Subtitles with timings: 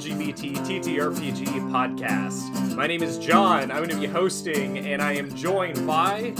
[0.00, 2.74] LGBT TTRPG podcast.
[2.74, 3.70] My name is John.
[3.70, 6.32] I'm going to be hosting, and I am joined by.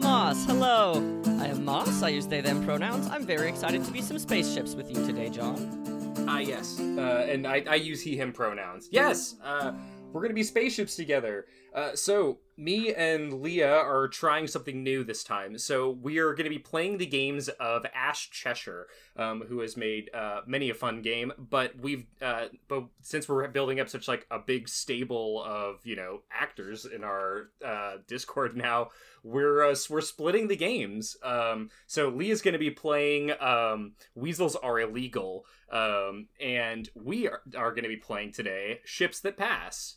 [0.00, 0.98] Moss, hello.
[1.40, 2.04] I am Moss.
[2.04, 3.08] I use they them pronouns.
[3.08, 6.14] I'm very excited to be some spaceships with you today, John.
[6.28, 6.78] Ah, yes.
[6.78, 8.86] Uh, and I, I use he, him pronouns.
[8.92, 9.34] Yes!
[9.42, 9.72] Uh,
[10.12, 11.46] we're going to be spaceships together.
[11.74, 15.56] Uh, so, me and Leah are trying something new this time.
[15.56, 19.76] So, we are going to be playing the games of Ash Cheshire, um, who has
[19.76, 21.32] made uh, many a fun game.
[21.38, 25.96] But we've, uh, but since we're building up such like a big stable of you
[25.96, 28.90] know actors in our uh, Discord now,
[29.22, 31.16] we're uh, we're splitting the games.
[31.22, 37.40] Um, so Leah's going to be playing um, Weasels Are Illegal, um, and we are,
[37.56, 39.96] are going to be playing today Ships That Pass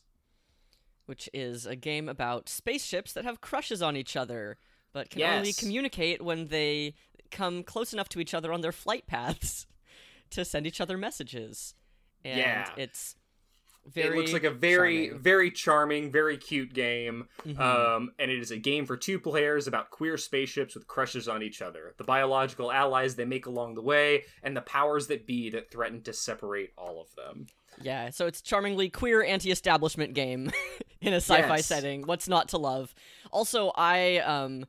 [1.05, 4.57] which is a game about spaceships that have crushes on each other,
[4.93, 5.37] but can Yes.
[5.37, 6.93] only communicate when they
[7.31, 9.67] come close enough to each other on their flight paths
[10.31, 11.75] to send each other messages.
[12.23, 12.69] And Yeah.
[12.77, 13.15] it's
[13.87, 15.21] very it looks like a very charming.
[15.21, 17.59] very charming very cute game Mhm.
[17.59, 21.43] um, and it is a game for two players about queer spaceships with crushes on
[21.43, 25.51] each other the biological allies they make along the way and the powers that be
[25.51, 27.45] that threaten to separate all of them
[27.81, 30.51] Yeah, so it's charmingly queer anti-establishment game
[31.01, 31.65] in a sci-fi Yes.
[31.65, 32.03] setting.
[32.03, 32.93] What's not to love?
[33.31, 34.65] Also, I um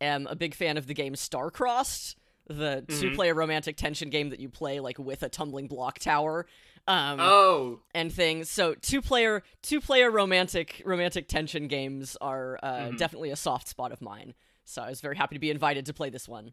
[0.00, 2.14] am a big fan of the game Starcrossed,
[2.48, 2.98] the Mm-hmm.
[3.00, 6.46] two-player romantic tension game that you play like with a tumbling block tower.
[6.88, 8.48] Um oh and things.
[8.50, 12.96] So two-player two-player romantic romantic tension games are uh, Mm-hmm.
[12.96, 14.34] definitely a soft spot of mine.
[14.64, 16.52] So I was very happy to be invited to play this one.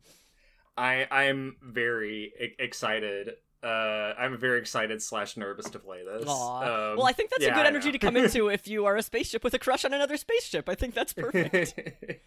[0.77, 6.29] i i'm very e- excited uh, I'm very excited slash nervous to play this.
[6.29, 8.97] Um, well, I think that's yeah, a good energy to come into if you are
[8.97, 10.67] a spaceship with a crush on another spaceship.
[10.67, 11.73] I think that's perfect.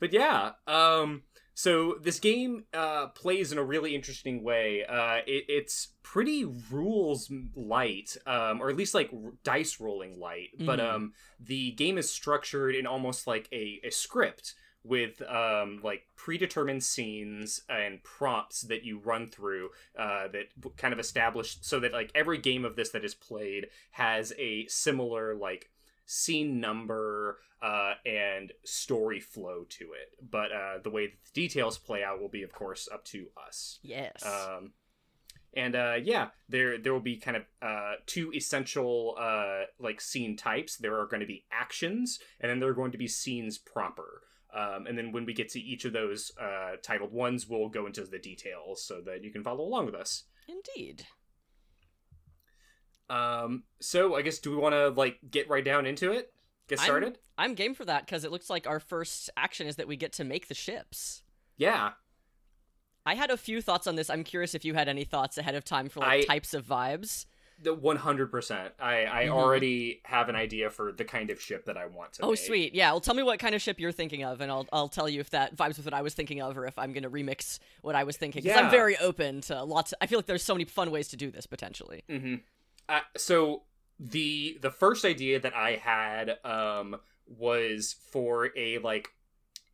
[0.00, 1.22] but yeah, um,
[1.54, 4.84] so this game uh, plays in a really interesting way.
[4.84, 10.48] Uh, it, it's pretty rules light, um, or at least like r- dice rolling light.
[10.58, 10.94] But Mhm.
[10.94, 14.54] um, the game is structured in almost like a, a script
[14.84, 21.00] with um, like predetermined scenes and prompts that you run through uh, that kind of
[21.00, 25.70] establish so that like every game of this that is played has a similar like
[26.04, 30.16] scene number uh, and story flow to it.
[30.30, 33.28] But uh, the way that the details play out will be, of course, up to
[33.46, 33.78] us.
[33.82, 34.24] yes.
[34.24, 34.72] Um,
[35.54, 40.36] and uh, yeah, there there will be kind of uh, two essential uh, like scene
[40.36, 40.76] types.
[40.76, 44.22] There are going to be actions, and then there are going to be scenes proper.
[44.54, 47.86] Um, and then when we get to each of those uh, titled ones, we'll go
[47.86, 50.24] into the details so that you can follow along with us.
[50.46, 51.06] Indeed.
[53.08, 56.32] Um, so I guess do we want to like get right down into it?
[56.68, 57.18] Get I'm- started?
[57.38, 60.12] I'm game for that because it looks like our first action is that we get
[60.14, 61.22] to make the ships.
[61.56, 61.92] Yeah.
[63.06, 64.10] I had a few thoughts on this.
[64.10, 66.66] I'm curious if you had any thoughts ahead of time for like I- types of
[66.66, 67.24] vibes.
[67.62, 68.74] The one hundred percent.
[68.80, 69.30] I I Mhm.
[69.30, 72.22] already have an idea for the kind of ship that I want to.
[72.24, 72.38] Oh, make.
[72.40, 72.74] sweet.
[72.74, 72.90] Yeah.
[72.90, 75.20] Well, tell me what kind of ship you're thinking of, and I'll I'll tell you
[75.20, 77.94] if that vibes with what I was thinking of, or if I'm gonna remix what
[77.94, 78.42] I was thinking.
[78.42, 78.64] Because Yeah.
[78.64, 79.94] I'm very open to lots.
[80.00, 82.02] I feel like there's so many fun ways to do this potentially.
[82.08, 82.34] Mm-hmm.
[82.88, 83.62] Uh, so
[84.00, 89.10] the the first idea that I had um was for a like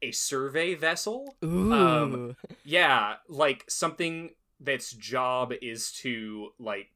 [0.02, 1.36] a survey vessel.
[1.44, 1.72] Ooh.
[1.72, 6.88] Um, Yeah, like something that's job is to like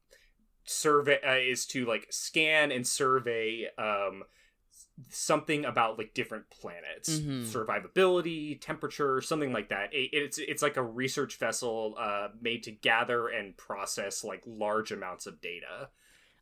[0.65, 4.23] survey uh, is to like scan and survey um
[5.09, 7.43] something about like different planets Mhm.
[7.43, 12.71] survivability temperature something like that it, it's it's like a research vessel uh made to
[12.71, 15.89] gather and process like large amounts of data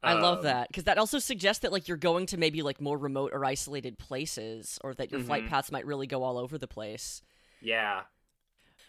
[0.03, 2.81] I love Um, that because that also suggests that like you're going to maybe like
[2.81, 5.49] more remote or isolated places, or that your flight Mhm.
[5.49, 7.21] paths might really go all over the place.
[7.61, 8.01] yeah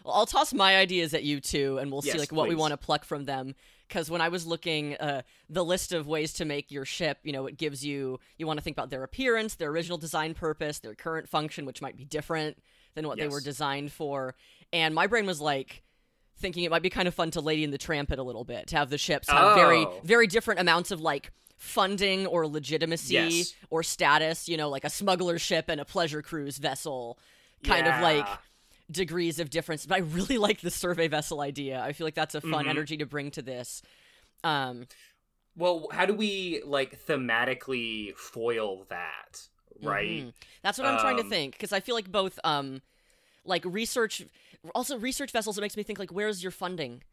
[0.03, 2.71] Well, I'll toss my ideas at you too, and we'll see like what we want
[2.71, 3.55] to pluck from them.
[3.87, 7.31] Because when I was looking, uh, the list of ways to make your ship, you
[7.31, 10.79] know, it gives you you want to think about their appearance, their original design purpose,
[10.79, 12.57] their current function, which might be different
[12.95, 14.35] than what they were designed for.
[14.71, 15.83] And my brain was like
[16.37, 18.43] thinking it might be kind of fun to Lady and the Tramp it a little
[18.43, 19.99] bit to have the ships have very Oh.
[20.03, 23.53] very different amounts of like funding or legitimacy Yes.
[23.69, 24.49] or status.
[24.49, 27.19] You know, like a smuggler ship and a pleasure cruise vessel,
[27.63, 28.37] kind of like Yeah.
[28.93, 29.85] Degrees of difference.
[29.85, 31.81] But I really like the survey vessel idea.
[31.81, 32.69] I feel like that's a fun Mhm.
[32.69, 33.81] energy to bring to this.
[34.43, 34.87] Um,
[35.55, 39.47] well how do we like thematically foil that
[39.81, 40.33] right mhm.
[40.63, 42.81] That's what I'm trying to Um, think because I feel like both, um,
[43.45, 44.23] like research,
[44.73, 45.57] also research vessels.
[45.57, 47.03] It makes me think like, where's your funding?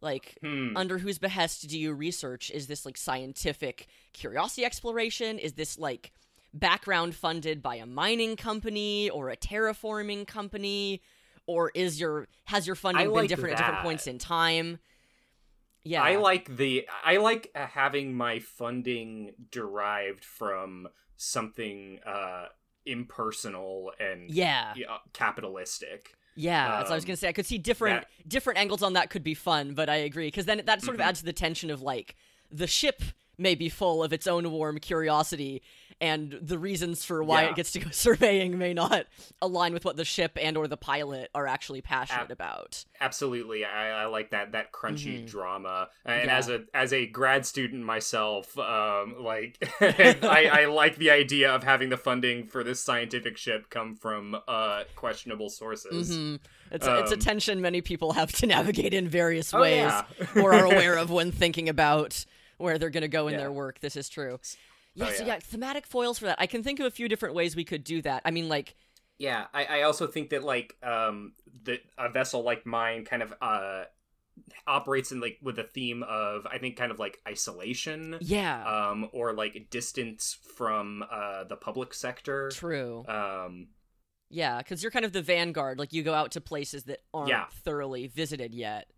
[0.00, 0.74] Like, Hmm.
[0.76, 2.50] under whose behest do you research?
[2.50, 5.38] Is this like scientific curiosity exploration?
[5.38, 6.12] Is this like
[6.52, 11.02] background funded by a mining company or a terraforming company?
[11.46, 14.78] Or is your has your funding been like different at different points in time?
[15.82, 16.02] Yeah.
[16.02, 22.46] I like the I like uh, having my funding derived from something uh
[22.86, 24.74] impersonal and Yeah.
[25.12, 26.14] capitalistic.
[26.36, 27.28] Yeah, that's what I was Um, gonna say.
[27.28, 30.46] I could see different different angles on that could be fun, but I agree because
[30.46, 31.04] then that sort of Mhm.
[31.06, 32.14] adds to the tension of like
[32.50, 33.02] the ship
[33.38, 35.62] may be full of its own warm curiosity,
[36.00, 37.50] and the reasons for why Yeah.
[37.50, 39.06] it gets to go surveying may not
[39.42, 42.84] align with what the ship and or the pilot are actually passionate Ab- about.
[43.00, 45.26] Absolutely, I, I like that that crunchy Mhm.
[45.30, 45.88] drama.
[46.04, 46.38] And Yeah.
[46.38, 51.62] as a as a grad student myself, um, like I, I like the idea of
[51.64, 56.14] having the funding for this scientific ship come from uh questionable sources.
[56.14, 56.36] hmm
[56.70, 59.76] It's a, it's a Um, tension many people have to navigate in various Oh, ways,
[59.92, 60.04] yeah.
[60.36, 62.24] or are aware of when thinking about
[62.58, 63.40] where they're going to go in Yeah.
[63.40, 63.80] their work.
[63.80, 64.38] This is true.
[64.94, 65.34] Yeah, Oh, so yeah.
[65.34, 66.40] yeah, thematic foils for that.
[66.40, 68.22] I can think of a few different ways we could do that.
[68.24, 68.74] I mean, like,
[69.18, 71.34] Yeah, I, I also think that like um
[71.64, 73.84] that a vessel like mine kind of uh
[74.66, 78.20] operates in like with a theme of I think kind of like isolation.
[78.20, 82.50] yeah, Um or like distance from uh the public sector.
[82.50, 83.04] true.
[83.08, 83.68] Um
[84.28, 85.78] Yeah, because you're kind of the vanguard.
[85.78, 87.46] Like, you go out to places that aren't Yeah.
[87.50, 88.88] thoroughly visited yet.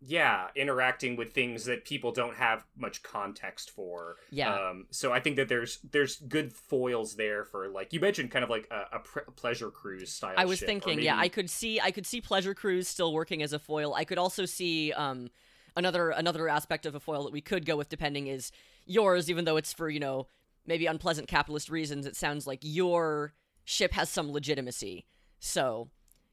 [0.00, 4.16] Yeah, interacting with things that people don't have much context for.
[4.30, 4.54] Yeah.
[4.54, 8.44] Um so I think that there's there's good foils there for like you mentioned kind
[8.44, 11.48] of like a, a pre- pleasure cruise style I was ship, thinking, yeah, I could
[11.48, 13.94] see, I could see pleasure cruise still working as a foil.
[13.94, 15.30] I could also see, um,
[15.76, 18.52] another another aspect of a foil that we could go with, depending, is
[18.84, 19.30] yours.
[19.30, 20.26] Even though it's for you know
[20.66, 23.34] maybe unpleasant capitalist reasons, it sounds like your
[23.64, 25.06] ship has some legitimacy.
[25.38, 25.88] So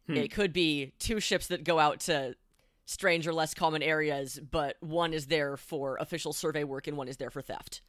[0.08, 0.18] Hmm.
[0.18, 2.36] it could be two ships that go out to
[2.86, 7.08] strange or less common areas, but one is there for official survey work and one
[7.08, 7.82] is there for theft.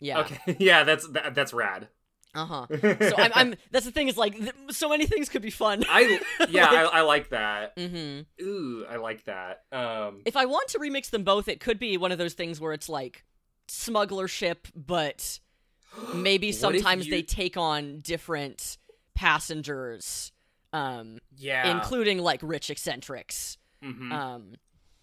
[0.00, 0.20] Yeah.
[0.20, 0.56] Okay.
[0.58, 1.88] yeah, that's that, that's rad.
[2.34, 2.66] Uh huh.
[2.80, 3.54] So I'm, I'm.
[3.70, 5.84] That's the thing is like, th- so many things could be fun.
[5.88, 6.18] I
[6.48, 7.76] yeah, I, I like that.
[7.76, 8.42] mm-hmm.
[8.44, 9.64] Ooh, I like that.
[9.70, 12.58] Um, If I want to remix them both, it could be one of those things
[12.60, 13.24] where it's like
[13.68, 15.38] smuggler ship, but
[16.14, 18.78] maybe sometimes you- they take on different
[19.14, 20.32] passengers,
[20.72, 23.58] um, yeah, including like rich eccentrics.
[23.82, 24.12] Mhm.
[24.12, 24.54] Um,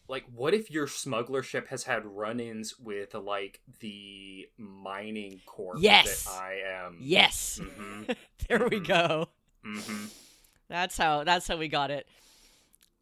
[0.07, 6.23] like what if your smuggler ship has had run-ins with like the mining corp Yes.
[6.23, 6.97] that I am?
[6.99, 8.03] yes, hmm
[8.47, 8.87] there we Mhm.
[8.87, 9.29] go.
[9.63, 10.05] hmm
[10.67, 11.23] That's how.
[11.23, 12.07] That's how we got it.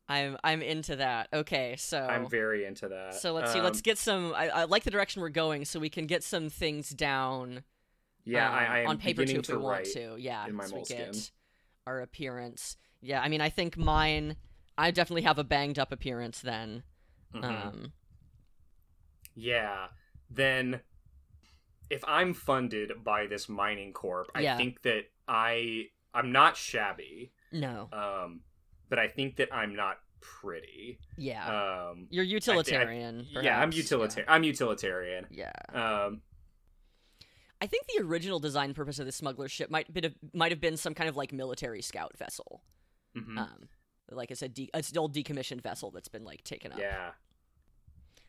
[0.09, 0.37] I'm.
[0.43, 1.27] I'm into that.
[1.33, 3.15] Okay, so I'm very into that.
[3.15, 3.59] so let's see.
[3.59, 4.33] Um, Let's get some.
[4.33, 7.63] I, I like the direction we're going, so we can get some things down.
[8.23, 10.15] Yeah, um, I, I am on paper too if we want to.
[10.17, 11.31] Yeah, in my so we get
[11.85, 12.77] our appearance.
[13.01, 14.37] Yeah, I mean, I think mine.
[14.77, 16.83] I definitely have a banged up appearance then.
[17.33, 17.43] Mhm.
[17.43, 17.93] Um,
[19.35, 19.87] Yeah.
[20.29, 20.81] Then
[21.89, 24.57] if I'm funded by this mining corp, I Yeah.
[24.57, 27.31] think that I I'm not shabby.
[27.51, 28.41] no, Um
[28.89, 30.99] but I think that I'm not pretty.
[31.17, 33.25] yeah, Um you're utilitarian.
[33.29, 34.29] yeah, I'm utilitarian.
[34.29, 35.27] I'm utilitarian.
[35.29, 35.51] Yeah.
[35.73, 36.21] Um
[37.61, 40.77] I think the original design purpose of the smuggler ship might been might have been
[40.77, 42.63] some kind of like military scout vessel.
[43.15, 43.37] mhm.
[43.37, 43.69] Um,
[44.11, 46.79] like it's a de- it's an old decommissioned vessel that's been like taken up.
[46.79, 47.11] yeah.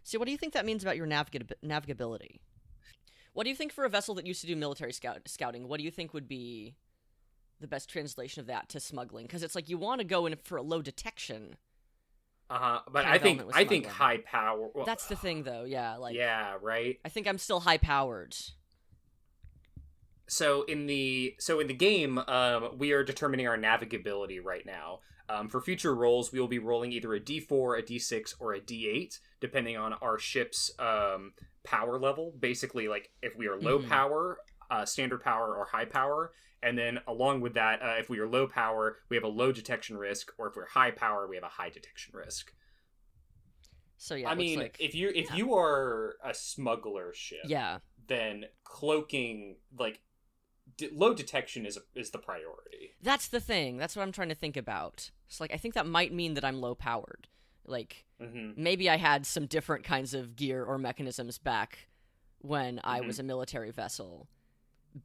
[0.02, 2.40] So, what do you think that means about your navigab- navigability?
[3.35, 5.68] What do you think for a vessel that used to do military scout- scouting?
[5.68, 6.75] What do you think would be
[7.61, 9.26] the best translation of that to smuggling?
[9.26, 11.56] Because it's like you want to go in for a low detection.
[12.50, 12.80] Uh-huh.
[12.90, 15.64] But I think I think high power well, That's the thing, though.
[15.64, 16.99] Yeah, like Yeah, right?
[17.04, 18.35] I think I'm still high powered.
[20.26, 25.00] so in the so in the game um, we are determining our navigability right now
[25.28, 28.61] um, for future rolls we will be rolling either a d4 a d6 or a
[28.61, 31.32] d8 depending on our ship's um,
[31.64, 33.88] power level basically like if we are low Mhm.
[33.88, 34.38] power
[34.70, 36.32] uh, standard power or high power
[36.62, 39.52] and then along with that uh, if we are low power we have a low
[39.52, 42.52] detection risk or if we're high power we have a high detection risk
[43.97, 45.37] So yeah, i mean like- if you if yeah.
[45.37, 50.00] you are a smuggler ship yeah, then cloaking like
[50.76, 52.94] d- low detection is is the priority.
[53.02, 53.76] that's the thing.
[53.76, 55.10] That's what I'm trying to think about.
[55.26, 57.28] It's like I think that might mean that I'm low powered.
[57.66, 61.88] Like hmm maybe I had some different kinds of gear or mechanisms back
[62.40, 63.06] when I Mhm.
[63.06, 64.28] was a military vessel,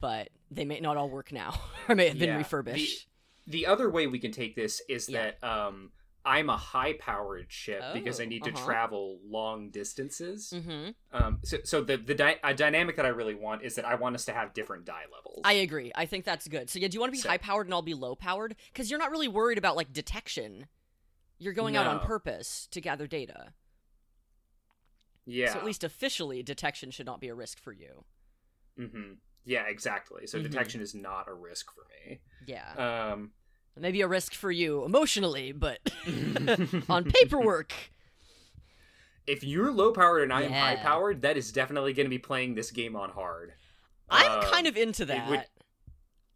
[0.00, 3.06] but they may not all work now or may have been Yeah, refurbished.
[3.46, 5.32] The other way we can take this is Yeah.
[5.40, 5.92] that um,
[6.26, 8.64] I'm a high powered ship because I Oh, need to uh-huh.
[8.64, 10.50] travel long distances.
[10.50, 13.94] hmm Um, so, so the the a dynamic that I really want is that I
[13.96, 15.42] want us to have different die levels.
[15.44, 15.92] I agree.
[15.94, 16.70] I think that's good.
[16.70, 18.56] So yeah, do you want to be So- high powered and I'll be low powered?
[18.72, 20.66] Because you're not really worried about like detection.
[21.38, 23.52] You're going out on purpose to gather data.
[25.26, 25.52] yeah.
[25.52, 28.04] So at least officially, detection should not be a risk for you.
[28.78, 29.14] hmm
[29.44, 30.26] Yeah, exactly.
[30.26, 30.44] So Mhm.
[30.44, 32.20] detection is not a risk for me.
[32.46, 32.72] Yeah.
[33.12, 33.32] Um,
[33.78, 35.80] Maybe a risk for you emotionally, but
[36.88, 37.72] on paperwork.
[39.26, 42.18] if you're low powered and I am high powered, that is definitely going to be
[42.18, 43.54] playing this game on hard.
[44.08, 45.28] I'm Um, kind of into that.
[45.28, 45.44] would-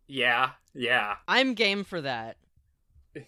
[0.08, 2.38] Yeah, yeah, I'm game for that.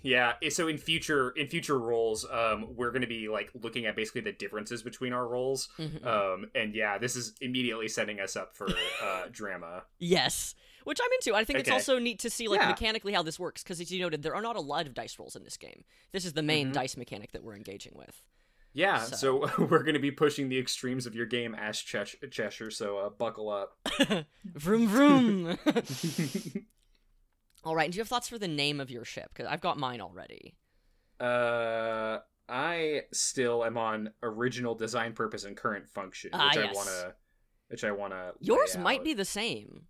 [0.02, 0.32] yeah.
[0.48, 4.22] So in future in future roles, um, we're going to be like looking at basically
[4.22, 5.68] the differences between our roles.
[5.78, 6.04] Mhm.
[6.06, 8.66] Um, and yeah, this is immediately setting us up for
[9.02, 9.84] uh, drama.
[9.98, 10.54] Yes.
[10.84, 11.34] Which I'm into.
[11.34, 12.68] I think it's also neat to see like Yeah.
[12.68, 15.18] mechanically how this works because as you noted, there are not a lot of dice
[15.18, 15.84] rolls in this game.
[16.12, 16.72] This is the main Mhm.
[16.74, 18.22] dice mechanic that we're engaging with.
[18.72, 22.16] Yeah, So- so, we're going to be pushing the extremes of your game, Ash Chesh-
[22.30, 22.70] Cheshire.
[22.70, 23.76] So uh, buckle up.
[24.44, 25.58] vroom vroom.
[27.64, 27.84] All right.
[27.84, 29.30] And do you have thoughts for the name of your ship?
[29.34, 30.54] Because I've got mine already.
[31.18, 37.14] Uh, I still am on original design purpose and current function, which Ah, I wanna,
[37.68, 38.32] which I wanna.
[38.40, 39.86] Yours lay might be the same.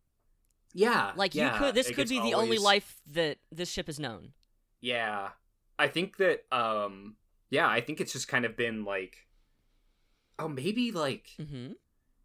[0.72, 1.74] Yeah, Like yeah, you could.
[1.74, 4.32] This could be the only life that this ship has known.
[4.80, 5.30] Yeah,
[5.78, 6.44] I think that.
[6.52, 7.16] Um,
[7.50, 9.16] yeah, I think it's just kind of been like,
[10.38, 11.72] oh, maybe like Mm-hmm.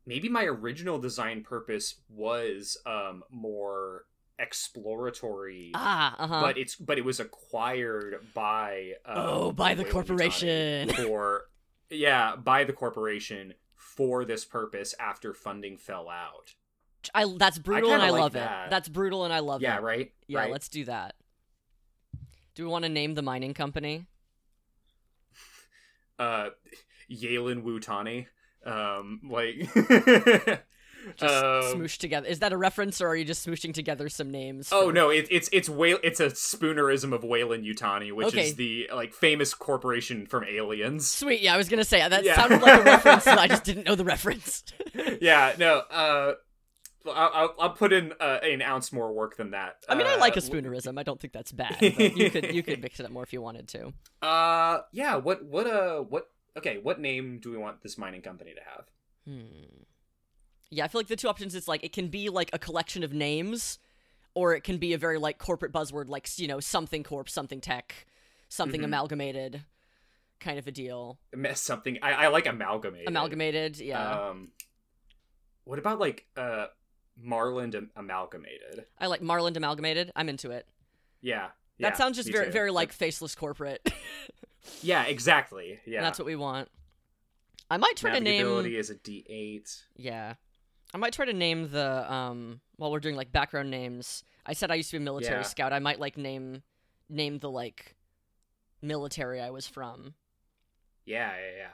[0.06, 4.06] maybe my original design purpose was um more
[4.38, 5.72] exploratory.
[5.74, 6.16] Ah.
[6.18, 6.42] Uh huh.
[6.42, 10.90] But it's but it was acquired by um, Oh, by the corporation.
[10.96, 11.46] for
[11.90, 16.54] yeah by the corporation for this purpose after funding fell out.
[17.14, 17.26] I.
[17.38, 18.68] That's brutal and I like love that.
[18.68, 18.70] it.
[18.72, 19.80] That's brutal and I love yeah, it.
[19.82, 20.12] Yeah, right.
[20.28, 20.40] Yeah.
[20.40, 20.52] right?
[20.52, 21.16] Let's do that.
[22.56, 24.08] Do we want to name the mining company?
[26.20, 26.50] uh
[27.12, 28.28] Yalen Wutani.
[28.66, 29.70] Um like
[31.18, 32.26] Just um, smoosh together.
[32.28, 34.70] Is that a reference, or are you just smooshing together some names?
[34.72, 38.48] Oh no, it, it's it's Whale, it's a spoonerism of Weyland Yutani, which Okay.
[38.48, 41.08] is the like famous corporation from Aliens.
[41.08, 41.42] Sweet.
[41.42, 42.36] Yeah, I was gonna say that Yeah.
[42.36, 44.64] sounded like a reference, I just didn't know the reference.
[45.22, 46.34] yeah, no, uh
[47.08, 49.78] I'll, I'll, I'll put in uh, an ounce more work than that.
[49.90, 51.00] I mean, I like a Uh, spoonerism.
[51.00, 51.78] I don't think that's bad.
[51.82, 53.94] You could you could mix it up more if you wanted to.
[54.22, 55.16] Uh, yeah.
[55.16, 55.44] What?
[55.46, 55.68] What?
[55.68, 56.30] Uh, what?
[56.58, 56.78] Okay.
[56.82, 58.86] What name do we want this mining company to have?
[59.28, 59.84] Hmm.
[60.72, 63.04] Yeah, I feel like the two options It's like it can be like a collection
[63.04, 63.78] of names,
[64.34, 67.62] or it can be a very like corporate buzzword, like you know something corp, something
[67.62, 68.08] tech,
[68.50, 68.86] something Mhm.
[68.86, 69.62] amalgamated,
[70.40, 71.20] kind of a deal.
[71.54, 72.00] Something.
[72.02, 73.08] I, I like amalgamated.
[73.08, 74.30] Amalgamated, yeah.
[74.30, 74.50] Um,
[75.64, 76.68] what about like uh,
[77.22, 78.86] Marland am- amalgamated?
[79.00, 80.12] I like Marland amalgamated.
[80.16, 80.68] I'm into it.
[81.22, 81.48] Yeah.
[81.80, 82.52] That sounds just very too.
[82.52, 83.82] very like faceless corporate.
[84.82, 85.80] Yeah, exactly.
[85.86, 85.98] Yeah.
[86.00, 86.70] And that's what we want.
[87.70, 88.48] I might try to name.
[88.48, 89.84] Navigability is a D eight.
[89.96, 90.34] Yeah.
[90.92, 94.24] I might try to name the um while we're doing like background names.
[94.44, 95.44] I said I used to be a military Yeah.
[95.44, 95.72] scout.
[95.72, 96.64] I might like name
[97.10, 97.96] name the like
[98.82, 100.16] military I was from,
[101.06, 101.68] Yeah, yeah, yeah.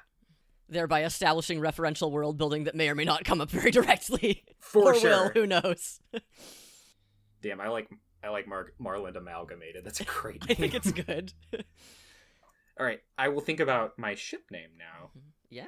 [0.72, 4.44] Thereby establishing referential world building that may or may not come up very directly.
[4.60, 5.10] For or sure.
[5.10, 6.00] will, who knows?
[7.42, 7.90] Damn, I like
[8.24, 9.84] I like Mar- Marland amalgamated.
[9.84, 10.42] That's a great.
[10.48, 10.48] name.
[10.50, 11.34] I think it's good.
[12.80, 15.12] All right, I will think about my ship name now.
[15.50, 15.66] yeah.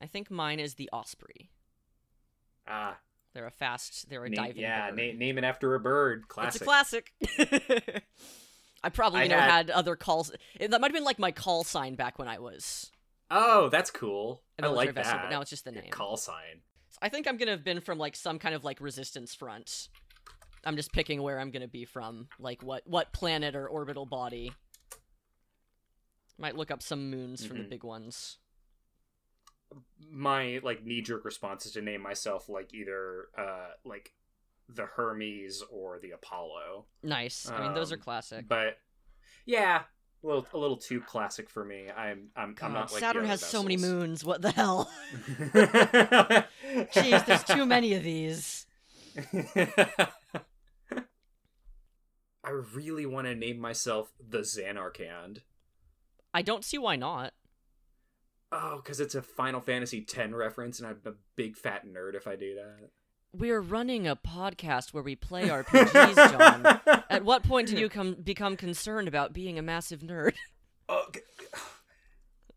[0.00, 1.50] I think mine is the Osprey.
[2.68, 2.98] Ah,
[3.32, 4.96] They're a fast, they're a name, diving yeah, bird.
[4.98, 6.28] na- name it after a bird.
[6.28, 6.60] Classic.
[6.60, 8.04] It's a classic.
[8.86, 9.70] I probably I you know had- had...
[9.70, 10.32] other calls.
[10.60, 12.90] That might have been like my call sign back when I was
[13.30, 14.42] Oh, that's cool.
[14.62, 15.22] I like vessel, that.
[15.24, 15.90] but now it's just the Your name.
[15.90, 16.62] call sign.
[16.90, 19.88] So I think I'm gonna have been from like some kind of like resistance front.
[20.64, 24.52] I'm just picking where I'm gonna be from, like what what planet or orbital body.
[26.38, 28.36] Might look up some moons from the big ones.
[30.08, 34.12] My like knee jerk response is to name myself like either uh like
[34.68, 36.86] the Hermes or the Apollo.
[37.02, 37.50] Nice.
[37.50, 38.48] I mean, those are Um, classic.
[38.48, 38.78] But
[39.44, 39.82] yeah,
[40.22, 41.88] a little a little too classic for me.
[41.94, 44.24] I'm I'm God, I'm not like Saturn has so many moons.
[44.24, 44.90] What the hell?
[45.54, 48.66] Jeez, there's too many of these.
[52.44, 55.38] I really want to name myself the Zanarkand.
[56.32, 57.32] I don't see why not.
[58.52, 62.28] Oh, because it's a Final Fantasy X reference, and I'm a big fat nerd if
[62.28, 62.90] I do that.
[63.38, 66.80] We're running a podcast where we play RPGs, John.
[67.10, 70.34] At what point did you come become concerned about being a massive nerd?
[71.12, 71.20] G-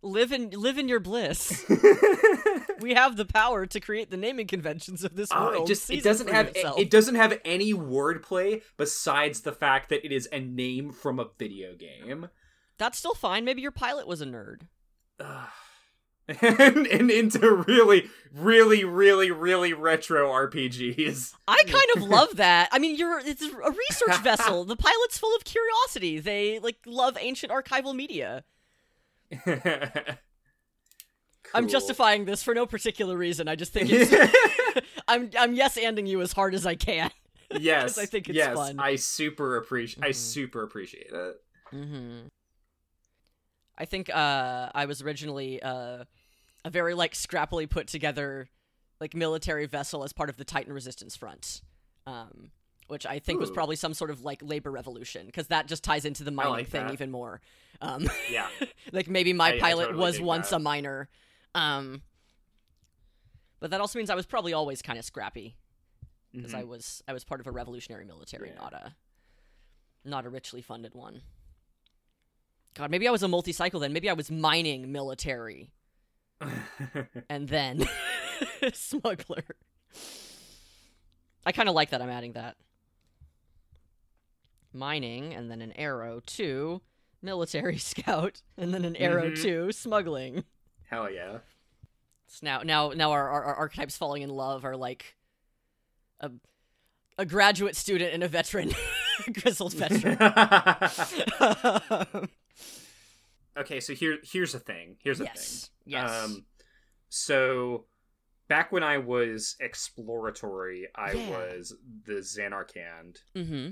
[0.02, 1.66] live in live in your bliss.
[2.80, 5.64] we have the power to create the naming conventions of this uh, world.
[5.64, 6.80] it just it doesn't have yourself.
[6.80, 11.28] it doesn't have any wordplay besides the fact that it is a name from a
[11.38, 12.30] video game.
[12.78, 13.44] That's still fine.
[13.44, 14.62] Maybe your pilot was a nerd.
[16.30, 16.38] Ugh.
[16.60, 21.34] and, and into really, really, really, really retro RPGs.
[21.48, 22.70] I kind of love that.
[22.72, 24.64] I mean, you're it's a research vessel.
[24.66, 26.20] The pilot's full of curiosity.
[26.20, 28.44] They like love ancient archival media.
[31.54, 33.48] I'm justifying this for no particular reason.
[33.48, 34.14] I just think it's
[35.08, 37.10] I'm I'm yes anding you as hard as I can.
[37.60, 38.80] yes, I think it's yes, fun.
[38.80, 40.04] I super appreciate.
[40.04, 40.16] I Mhm.
[40.16, 41.42] super appreciate it.
[41.74, 42.28] Mm-hmm.
[43.78, 46.04] I think uh, I was originally uh,
[46.66, 48.50] a very like scrappily put together
[49.00, 51.62] like military vessel as part of the Titan Resistance Front,
[52.06, 52.52] um,
[52.88, 56.04] which I think was probably some sort of like labor revolution because that just ties
[56.06, 56.94] into the mining like thing that.
[56.94, 57.40] even more.
[57.82, 58.48] Um, Yeah.
[58.92, 60.58] like maybe my I- I pilot totally was once that.
[60.58, 61.08] a miner,
[61.56, 62.02] um,
[63.60, 65.56] but that also means I was probably always kind of scrappy
[66.34, 66.68] because I Mhm.
[66.68, 68.56] was I was part of a revolutionary military, Yeah.
[68.56, 68.96] not a
[70.04, 71.22] not a richly funded one.
[72.74, 73.92] God, maybe I was a multi-cycle then.
[73.94, 75.72] Maybe I was mining military
[77.30, 77.88] and then
[78.74, 79.44] smuggler.
[81.46, 82.02] I kind of like that.
[82.02, 82.56] I'm adding that.
[84.74, 86.82] Mining and then an arrow to
[87.22, 89.42] military scout and then an arrow Mhm.
[89.44, 90.44] to smuggling.
[90.90, 91.40] Hell yeah.
[92.28, 95.16] So now, now, now our, our, our archetypes falling in love are like
[96.20, 96.32] a
[97.18, 98.72] a graduate student and a veteran,
[99.34, 100.18] grizzled veteran.
[103.60, 104.96] Okay, so here here's the thing.
[105.04, 105.94] Here's the yes, thing.
[105.94, 106.26] yes.
[106.26, 106.46] Um,
[107.10, 107.86] so
[108.48, 111.30] back when I was exploratory, I Yeah.
[111.30, 111.74] was
[112.06, 113.18] the Zanarkand.
[113.36, 113.70] mm-hmm.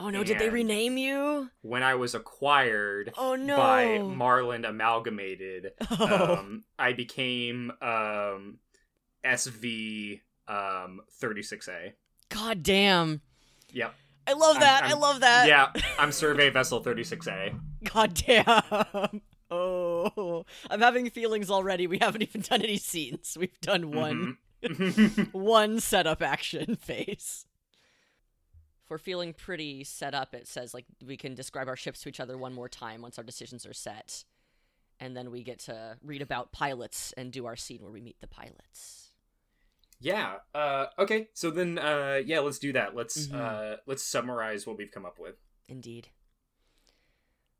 [0.00, 0.24] Oh no!
[0.24, 1.50] Did they rename you?
[1.62, 3.56] When I was acquired Oh no!
[3.56, 6.34] by Marlin Amalgamated, oh.
[6.40, 8.58] um, I became um,
[9.24, 11.92] SV um, 36A.
[12.28, 13.20] God damn!
[13.72, 13.94] Yep.
[14.26, 14.84] I love I'm- that.
[14.84, 15.46] i I'm- love that.
[15.48, 17.58] yeah, I'm Survey Vessel 36A.
[17.92, 19.20] God damn.
[19.50, 21.86] Oh, I'm having feelings already.
[21.86, 23.36] We haven't even done any scenes.
[23.38, 25.32] We've done one Mhm.
[25.32, 27.46] one setup action phase.
[28.82, 32.08] If we're feeling pretty set up, it says like we can describe our ships to
[32.08, 34.24] each other one more time once our decisions are set.
[34.98, 38.20] And then we get to read about pilots and do our scene where we meet
[38.20, 39.03] the pilots.
[40.00, 40.36] Yeah.
[40.54, 41.28] Uh, okay.
[41.34, 42.94] So then, uh, yeah, let's do that.
[42.94, 43.34] Let's Mhm.
[43.34, 45.36] uh, let's summarize what we've come up with.
[45.68, 46.08] Indeed.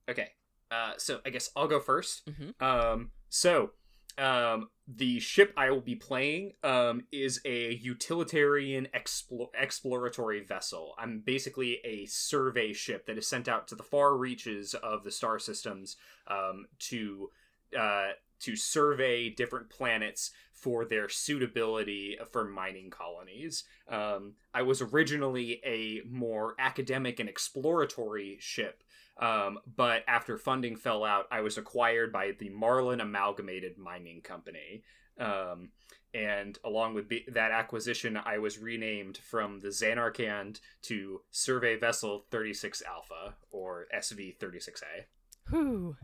[0.08, 0.32] Okay.
[0.70, 2.62] Uh, so I guess I'll go 1st Mhm.
[2.62, 3.72] Um, so
[4.16, 10.94] um, the ship I will be playing um, is a utilitarian explo- exploratory vessel.
[10.98, 15.10] I'm basically a survey ship that is sent out to the far reaches of the
[15.10, 15.96] star systems
[16.28, 17.30] um, to
[17.76, 18.12] uh,
[18.44, 23.64] to survey different planets for their suitability for mining colonies.
[23.88, 28.82] Um, I was originally a more academic and exploratory ship
[29.18, 34.82] um, but after funding fell out, I was acquired by the Marlin Amalgamated Mining Company.
[35.18, 35.70] Um,
[36.12, 42.24] and along with be- that acquisition, I was renamed from the Zanarkand to Survey Vessel
[42.30, 45.06] 36 Alpha, or SV 36A.
[45.50, 45.96] Whew.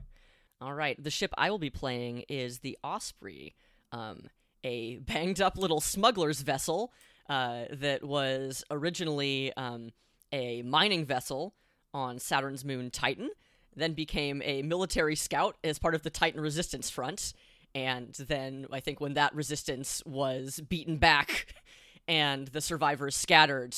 [0.60, 1.02] All right.
[1.02, 3.54] The ship I will be playing is the Osprey,
[3.92, 4.24] um,
[4.62, 6.92] a banged up little smuggler's vessel
[7.28, 9.90] uh, that was originally um,
[10.32, 11.54] a mining vessel
[11.94, 13.30] on Saturn's moon Titan,
[13.74, 17.32] then became a military scout as part of the Titan Resistance Front.
[17.74, 21.54] And then I think when that resistance was beaten back
[22.08, 23.76] and the survivors scattered,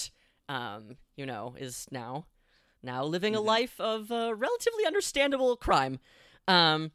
[0.49, 2.27] um, you know, is now
[2.83, 3.45] now living a Mhm.
[3.45, 6.01] life of uh, relatively understandable crime.
[6.49, 6.93] Um,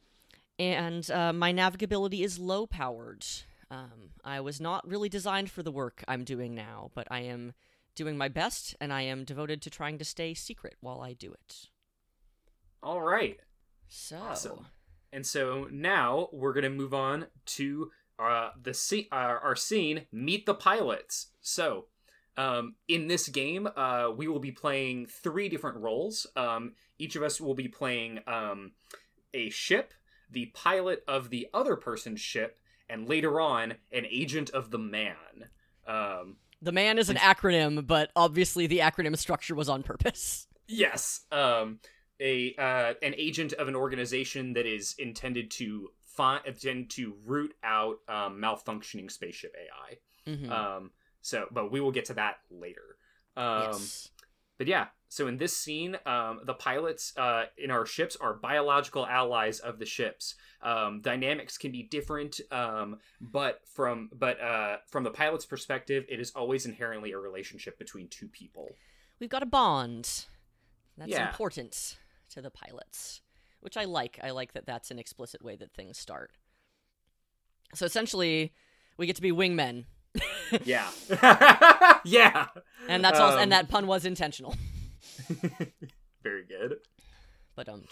[0.59, 3.25] and uh, my navigability is low powered.
[3.69, 7.53] Um, I was not really designed for the work I'm doing now, but I am
[7.95, 11.33] doing my best, and I am devoted to trying to stay secret while I do
[11.33, 11.69] it.
[12.81, 13.39] All right.
[13.87, 14.67] So, Awesome.
[15.11, 20.05] And so now we're going to move on to uh, the scene, uh, our scene,
[20.11, 21.27] Meet the Pilots.
[21.41, 21.85] So,
[22.37, 26.27] um, in this game, uh, we will be playing three different roles.
[26.35, 28.73] Um, each of us will be playing um,
[29.33, 29.93] a ship,
[30.29, 32.59] the pilot of the other person's ship,
[32.89, 35.49] and later on, an agent of the man.
[35.87, 40.47] Um, the man is an acronym, but obviously the acronym structure was on purpose.
[40.69, 41.79] Yes, um,
[42.19, 47.53] a uh, an agent of an organization that is intended to find intend to root
[47.63, 49.97] out um, malfunctioning spaceship AI.
[50.29, 50.51] Mhm.
[50.51, 52.97] Um, so, but we will get to that later.
[53.37, 54.09] Um, yes.
[54.57, 59.05] But yeah, so in this scene, um, the pilots uh, in our ships are biological
[59.05, 60.35] allies of the ships.
[60.61, 66.19] Um, dynamics can be different, um, but from but uh, from the pilot's perspective, it
[66.19, 68.69] is always inherently a relationship between two people.
[69.19, 70.25] We've got a bond.
[70.97, 71.27] That's Yeah.
[71.29, 71.97] important
[72.31, 73.21] to the pilots,
[73.59, 74.19] which I like.
[74.23, 76.31] I like that that's an explicit way that things start.
[77.75, 78.53] So essentially,
[78.97, 79.85] we get to be wingmen,
[80.63, 80.89] Yeah,
[82.05, 82.47] yeah,
[82.87, 84.55] and that's also, Um, and that pun was intentional.
[86.23, 86.77] Very good.
[87.55, 87.83] But um,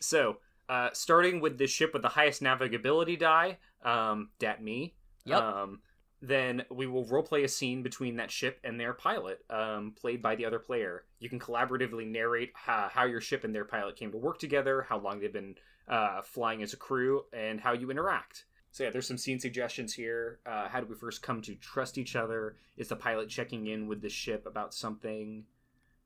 [0.00, 4.94] So, uh, starting with the ship with the highest navigability die, um, dat me.
[5.24, 5.42] Yep.
[5.42, 5.80] Um,
[6.20, 10.34] then we will roleplay a scene between that ship and their pilot, um, played by
[10.34, 11.04] the other player.
[11.20, 14.84] You can collaboratively narrate how, how your ship and their pilot came to work together,
[14.88, 15.54] how long they've been
[15.86, 18.46] uh, flying as a crew, and how you interact.
[18.70, 20.40] So yeah, there's some scene suggestions here.
[20.46, 22.56] Uh, how do we first come to trust each other?
[22.76, 25.44] Is the pilot checking in with the ship about something?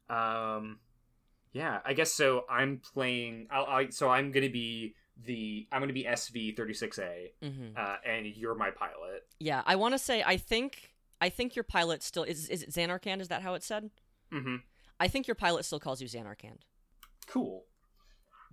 [0.09, 0.79] Um,
[1.53, 2.45] yeah, I guess so.
[2.49, 3.49] I'm playing.
[3.51, 4.95] I'll, I so I'm gonna be
[5.25, 7.67] the I'm gonna be SV 36A, Mm-hmm.
[7.77, 9.27] uh, and you're my pilot.
[9.39, 12.49] Yeah, I want to say I think I think your pilot still is.
[12.49, 13.21] Is it Zanarkand?
[13.21, 13.91] Is that how it's said?
[14.33, 14.57] Mm-hmm.
[15.01, 16.61] I think your pilot still calls you Zanarkand.
[17.27, 17.65] Cool.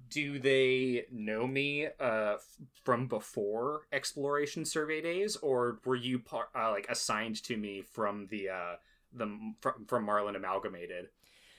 [0.09, 2.37] Do they know me uh,
[2.83, 8.27] from before exploration survey days, or were you par- uh, like assigned to me from
[8.27, 8.75] the uh,
[9.13, 11.09] the from, from Marlin Amalgamated?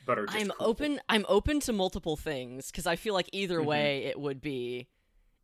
[0.05, 0.67] But are just I'm cool?
[0.67, 1.01] open.
[1.09, 3.67] I'm open to multiple things because I feel like either Mhm.
[3.67, 4.89] way it would be,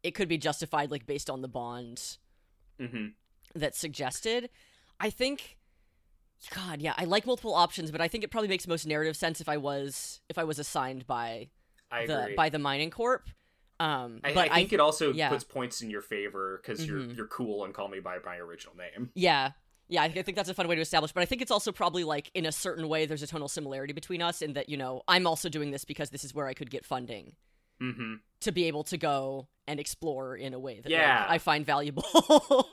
[0.03, 2.19] it could be justified like based on the bond
[2.81, 3.07] Mm-hmm.
[3.55, 4.51] that's suggested.
[5.01, 5.59] I think,
[6.55, 9.41] God, yeah, I like multiple options, but I think it probably makes most narrative sense
[9.41, 11.49] if I was if I was assigned by
[11.91, 12.35] the agree.
[12.35, 13.29] by the mining corp.
[13.79, 15.29] Um, I, but I think it also yeah.
[15.29, 17.17] puts points in your favor because you're Mhm.
[17.17, 19.11] you're cool and call me by my original name.
[19.15, 19.53] Yeah.
[19.89, 22.03] Yeah, I think that's a fun way to establish, but I think it's also probably
[22.03, 25.03] like in a certain way there's a tonal similarity between us in that, you know,
[25.07, 27.37] I'm also doing this because this is where I could get funding
[27.81, 28.15] Mm-hmm.
[28.41, 31.27] to be able to go and explore in a way that like, Yeah.
[31.29, 32.05] I find valuable.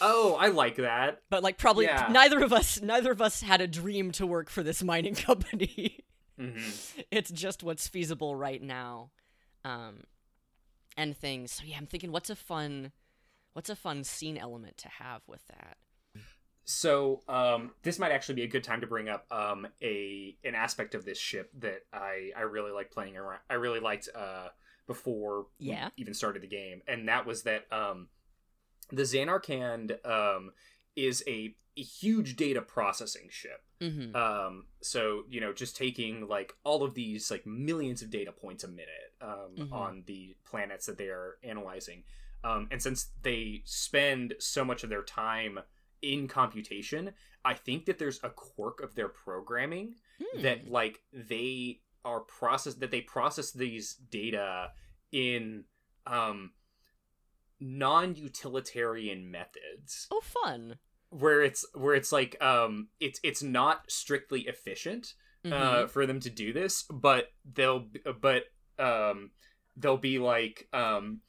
[0.00, 1.20] Oh, I like that.
[1.30, 2.08] but like probably Yeah.
[2.10, 6.00] neither of us neither of us had a dream to work for this mining company.
[6.40, 7.00] Mm-hmm.
[7.10, 9.10] it's just what's feasible right now.
[9.64, 10.04] Um
[10.96, 11.52] and things.
[11.52, 12.92] So yeah, I'm thinking what's a fun
[13.52, 15.76] what's a fun scene element to have with that?
[16.68, 20.56] So, um, this might actually be a good time to bring up um, a an
[20.56, 23.38] aspect of this ship that I I really like playing around.
[23.48, 24.48] I really liked uh,
[24.88, 25.90] before Yeah.
[25.96, 28.08] even started the game, and that was that um,
[28.90, 30.50] the Zanarkand um,
[30.96, 33.62] is a, a huge data processing ship.
[33.80, 34.14] Mhm.
[34.14, 38.64] Um, so you know, just taking like all of these like millions of data points
[38.64, 39.72] a minute um, Mhm.
[39.72, 42.04] on the planets that they are analyzing,
[42.44, 45.58] um, and since they spend so much of their time
[46.02, 50.42] in computation, I think that there's a quirk of their programming Hmm.
[50.42, 54.72] that like they are process that they process these data
[55.12, 55.64] in
[56.06, 56.52] um
[57.76, 60.78] non-utilitarian methods Oh fun.
[61.10, 65.14] Where it's where it's like um it's it's not strictly efficient
[65.52, 67.86] uh for them to do this but they'll
[68.20, 68.44] but
[68.80, 69.30] um
[69.76, 71.20] they'll be like um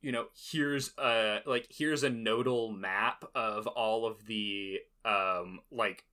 [0.00, 6.04] you know here's a like here's a nodal map of all of the um like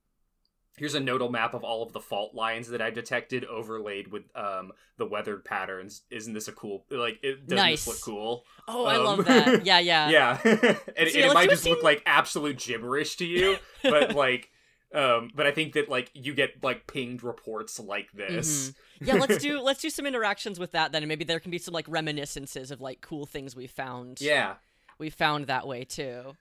[0.76, 4.24] here's a nodal map of all of the fault lines that I detected overlaid with
[4.36, 7.84] um the weathered patterns isn't this a cool like it doesn't Nice.
[7.84, 9.64] this look cool Oh, I Um, love that.
[9.66, 10.08] Yeah, yeah.
[10.10, 10.76] yeah and,
[11.08, 14.50] it might "You just look like absolute gibberish to you but like
[14.94, 19.38] um but i think that like you get like pinged reports like this yeah, let's
[19.38, 21.86] do let's do some interactions with that then, and maybe there can be some like
[21.88, 24.20] reminiscences of like cool things we found.
[24.20, 24.54] yeah
[24.98, 26.36] we found that way too.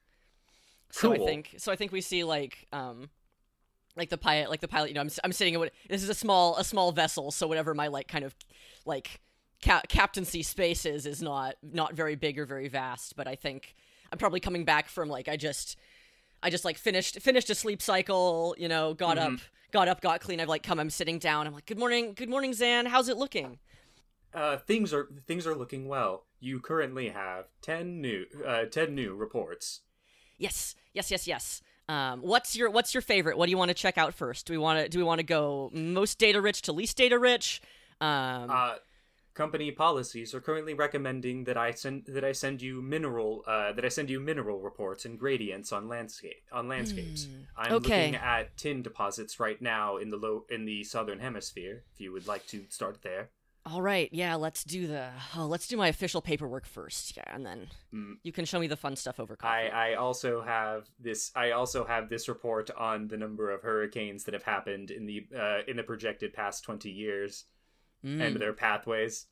[0.92, 1.72] So I think so.
[1.72, 3.10] I think we see like um,
[3.96, 4.90] like the pilot, like the pilot.
[4.90, 7.48] You know, I'm I'm sitting in what this is a small a small vessel, so
[7.48, 8.36] whatever my like kind of
[8.86, 9.20] like
[9.64, 13.16] ca- captaincy space is is not not very big or very vast.
[13.16, 13.76] But I think
[14.12, 15.78] I'm probably coming back from like I just
[16.44, 18.56] I just like finished finished a sleep cycle.
[18.58, 19.36] You know, got Mm-hmm.
[19.36, 20.40] up got up, got clean.
[20.42, 20.80] I've like come.
[20.80, 21.48] I'm sitting down.
[21.48, 22.86] I'm like, good morning, good morning, Zan.
[22.88, 23.60] How's it looking?
[24.34, 29.14] uh things are things are looking well you currently have 10 new uh 10 new
[29.14, 29.82] reports
[30.38, 31.62] Yes, yes, yes, yes.
[31.90, 33.38] Um, what's your what's your favorite?
[33.38, 34.46] What do you want to check out first?
[34.48, 37.20] Do we want to do we want to go most data rich to least data
[37.20, 37.62] rich?
[38.00, 38.76] Um, uh
[39.34, 43.86] company policies are currently recommending that i send that i send you mineral uh that
[43.86, 48.12] i send you mineral reports and gradients on landscape on landscapes i'm Hmm, okay.
[48.12, 52.12] looking at tin deposits right now in the low in the southern hemisphere if you
[52.12, 53.30] would like to start there
[53.66, 57.46] all right, yeah, let's do the oh, let's do my official paperwork first, yeah, and
[57.46, 58.16] then Mm.
[58.24, 59.70] you can show me the fun stuff over coffee.
[59.70, 61.32] I, I also have this.
[61.36, 65.26] I also have this report on the number of hurricanes that have happened in the
[65.38, 67.46] uh, in the projected past twenty years
[68.04, 68.20] Mm.
[68.20, 69.28] and their pathways.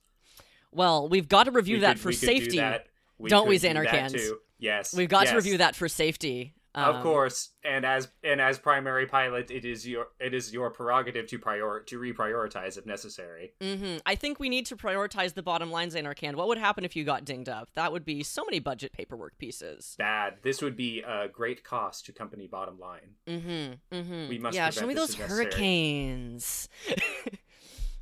[0.71, 2.57] Well, we've got to review We that could- for could do safety.
[2.57, 2.85] that.
[3.17, 4.29] We Don't we, could do that Xanarkans?
[4.59, 6.53] Yes, We've got to review that for safety.
[6.75, 10.69] Of Um, course, and as and as primary pilot, it is your it is your
[10.69, 13.53] prerogative to prior to reprioritize if necessary.
[13.59, 13.97] Mm-hmm.
[14.05, 16.37] I think we need to prioritize the bottom lines in our can.
[16.37, 17.69] What would happen if you got dinged up?
[17.73, 19.95] That would be so many budget paperwork pieces.
[19.97, 20.35] Bad.
[20.43, 23.15] This would be a great cost to company bottom line.
[23.25, 23.95] Mm-hmm.
[23.97, 24.29] Mm-hmm.
[24.29, 25.45] We must Yeah, show me those this if necessary.
[25.45, 26.69] hurricanes.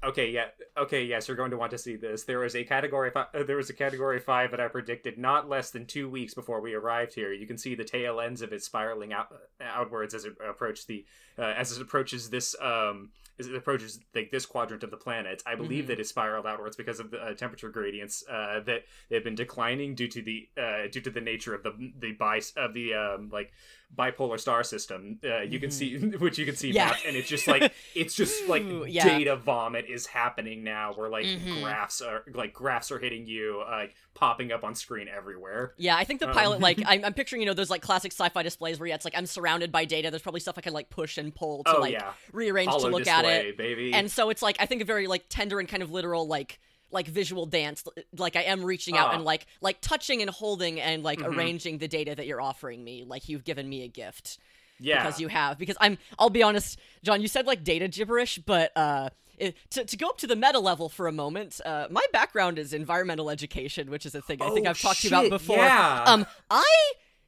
[0.04, 0.46] Okay, yeah.
[0.78, 2.24] Okay, yes, you're going to want to see this.
[2.24, 5.72] There was a category uh, there was a category 5 that I predicted not less
[5.72, 7.34] than 2 weeks before we arrived here.
[7.34, 11.04] You can see the tail ends of it spiraling out outwards as it approaches the
[11.40, 15.44] uh, as it approaches this um as it approaches like this quadrant of the planet.
[15.46, 15.88] I believe Mhm.
[15.88, 19.96] that it spiraled outwards because of the uh, temperature gradients uh, that they've been declining
[19.96, 23.30] due to the uh, due to the nature of the the bis of the um
[23.32, 23.52] like
[23.96, 25.18] bipolar star system.
[25.24, 26.76] Uh, you can see which you can see Mm-hmm.
[26.76, 26.94] Yeah.
[27.08, 29.06] and it's just like it's just like Ooh, yeah.
[29.08, 31.62] data vomit is happening now, where like Mhm.
[31.62, 35.74] graphs are like graphs are hitting you, uh, like popping up on screen everywhere.
[35.78, 38.12] Yeah, I think the Um, pilot, like, I'm, I'm picturing, you know, those like classic
[38.12, 40.10] sci-fi displays where yeah, it's like I'm surrounded by data.
[40.10, 42.86] There's probably stuff I can like push and pull to oh like yeah, rearrange hollow
[42.90, 43.58] to look display, at it.
[43.58, 43.94] baby.
[43.94, 46.60] And so it's like I think a very like tender and kind of literal like
[46.92, 47.84] like visual dance.
[48.18, 49.16] Like I am reaching out Ah.
[49.16, 51.36] and like like touching and holding and like Mhm.
[51.36, 53.04] arranging the data that you're offering me.
[53.06, 54.38] Like you've given me a gift
[54.80, 55.58] yeah, because you have.
[55.58, 55.98] Because I'm.
[56.20, 57.22] I'll be honest, John.
[57.22, 59.10] You said like data gibberish, but uh.
[59.38, 62.58] it- to, to go up to the meta level for a moment, uh, my background
[62.58, 65.30] is environmental education, which is a thing I think Oh, I've talked to you about
[65.30, 65.58] before.
[65.58, 66.04] yeah.
[66.08, 66.66] Um, I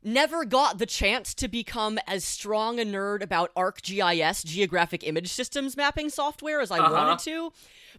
[0.04, 5.76] never got the chance to become as strong a nerd about ArcGIS, Geographic Image Systems
[5.76, 6.94] mapping software, as I Uh-huh.
[6.94, 7.52] wanted to.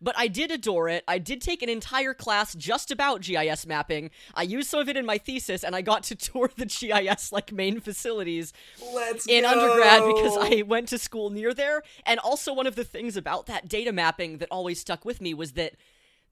[0.02, 1.04] But I did adore it.
[1.06, 4.10] I did take an entire class just about GIS mapping.
[4.34, 7.32] I used some of it in my thesis, and I got to tour the GIS
[7.32, 8.52] like main facilities
[8.94, 9.50] Let's in go!
[9.50, 11.82] undergrad because I went to school near there.
[12.06, 15.34] And also, one of the things about that data mapping that always stuck with me
[15.34, 15.74] was that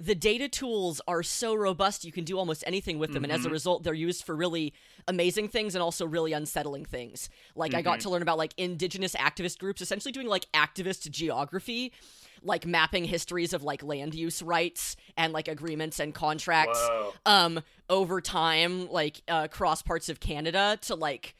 [0.00, 3.24] the data tools are so robust you can do almost anything with them.
[3.24, 4.72] And as a result they're used for really
[5.06, 7.28] amazing things and also really unsettling things.
[7.54, 11.92] Like i got to learn about like indigenous activist groups essentially doing like activist geography
[12.42, 17.12] like mapping histories of like land use rights and like agreements and contracts Whoa.
[17.26, 21.34] um over time like uh, across parts of canada to like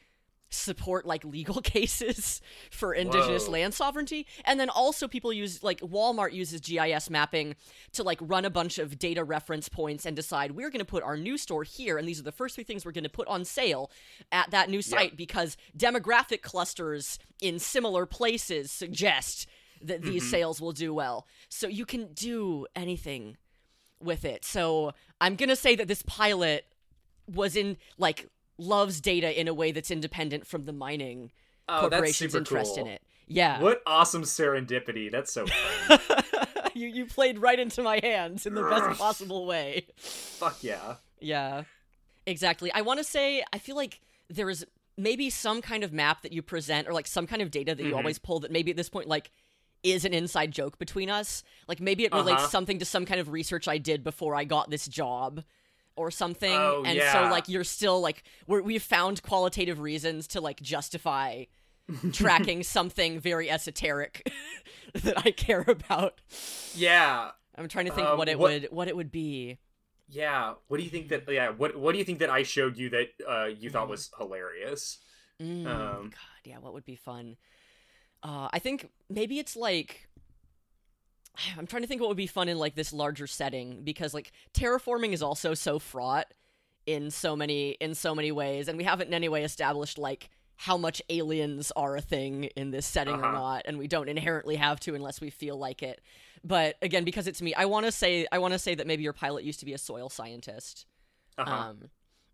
[0.49, 3.53] support like legal cases for indigenous Whoa.
[3.53, 7.55] land sovereignty and then also people use like walmart uses gis mapping
[7.93, 11.03] to like run a bunch of data reference points and decide we're going to put
[11.03, 13.27] our new store here and these are the first three things we're going to put
[13.27, 13.91] on sale
[14.31, 19.47] at that new site because demographic clusters in similar places suggest
[19.81, 20.31] that these Mm-hmm.
[20.31, 23.37] sales will do well so you can do anything
[24.01, 24.43] with it.
[24.43, 26.65] So I'm gonna say that this pilot
[27.27, 28.27] was in like
[28.59, 31.31] loves data in a way that's independent from the mining
[31.67, 32.85] Oh, corporation's interest cool.
[32.85, 33.01] in it.
[33.27, 35.11] Yeah, What awesome serendipity!
[35.11, 35.45] That's so
[36.73, 39.85] you you played right into my hands in the best possible way.
[39.97, 40.95] Fuck yeah.
[41.19, 41.63] Yeah,
[42.25, 42.71] exactly.
[42.73, 44.65] I want to say I feel like there is
[44.97, 47.83] maybe some kind of map that you present or like some kind of data that
[47.83, 47.97] you Mhm.
[47.97, 49.31] always pull that maybe at this point like
[49.83, 51.43] is an inside joke between us.
[51.67, 52.49] Like maybe it relates Uh-huh.
[52.49, 55.43] something to some kind of research I did before I got this job
[55.99, 56.51] or something.
[56.51, 57.11] Oh, and yeah.
[57.13, 61.43] so like you're still like we're, we've found qualitative reasons to like justify
[62.13, 64.31] tracking something very esoteric
[64.93, 66.21] that I care about.
[66.73, 69.57] Yeah, I'm trying to think Um, what it what- would what it would be.
[70.09, 70.53] yeah.
[70.67, 71.23] What do you think that?
[71.29, 71.49] Yeah.
[71.49, 74.97] What What do you think that I showed you that uh, you thought was hilarious?
[75.41, 77.37] Mm, Um, God, yeah, what would be fun?
[78.21, 80.08] Uh, I think maybe it's like
[81.57, 84.31] I'm trying to think what would be fun in like this larger setting because like
[84.53, 86.27] terraforming is also so fraught
[86.85, 90.29] in so many in so many ways, and we haven't in any way established like
[90.57, 93.31] how much aliens are a thing in this setting or Uh-huh.
[93.31, 96.01] not, and we don't inherently have to unless we feel like it.
[96.43, 99.03] But again, because it's me, I want to say I want to say that maybe
[99.03, 100.85] your pilot used to be a soil scientist
[101.37, 101.53] Uh-huh.
[101.53, 101.89] um,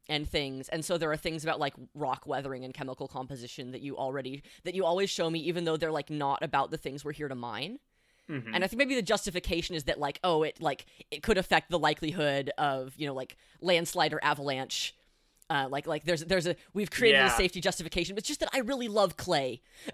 [0.09, 0.69] and things.
[0.69, 4.41] And so there are things about like rock weathering and chemical composition that you already
[4.63, 7.27] that you always show me, even though they're like not about the things we're here
[7.27, 7.77] to mine.
[8.29, 8.51] Mhm.
[8.53, 11.69] And I think maybe the justification is that like, oh, it like it could affect
[11.69, 14.95] the likelihood of you know like landslide or avalanche.
[15.47, 18.17] Uh, like like there's there's a we've created a safety justification.
[18.17, 19.61] It's just that I really love clay.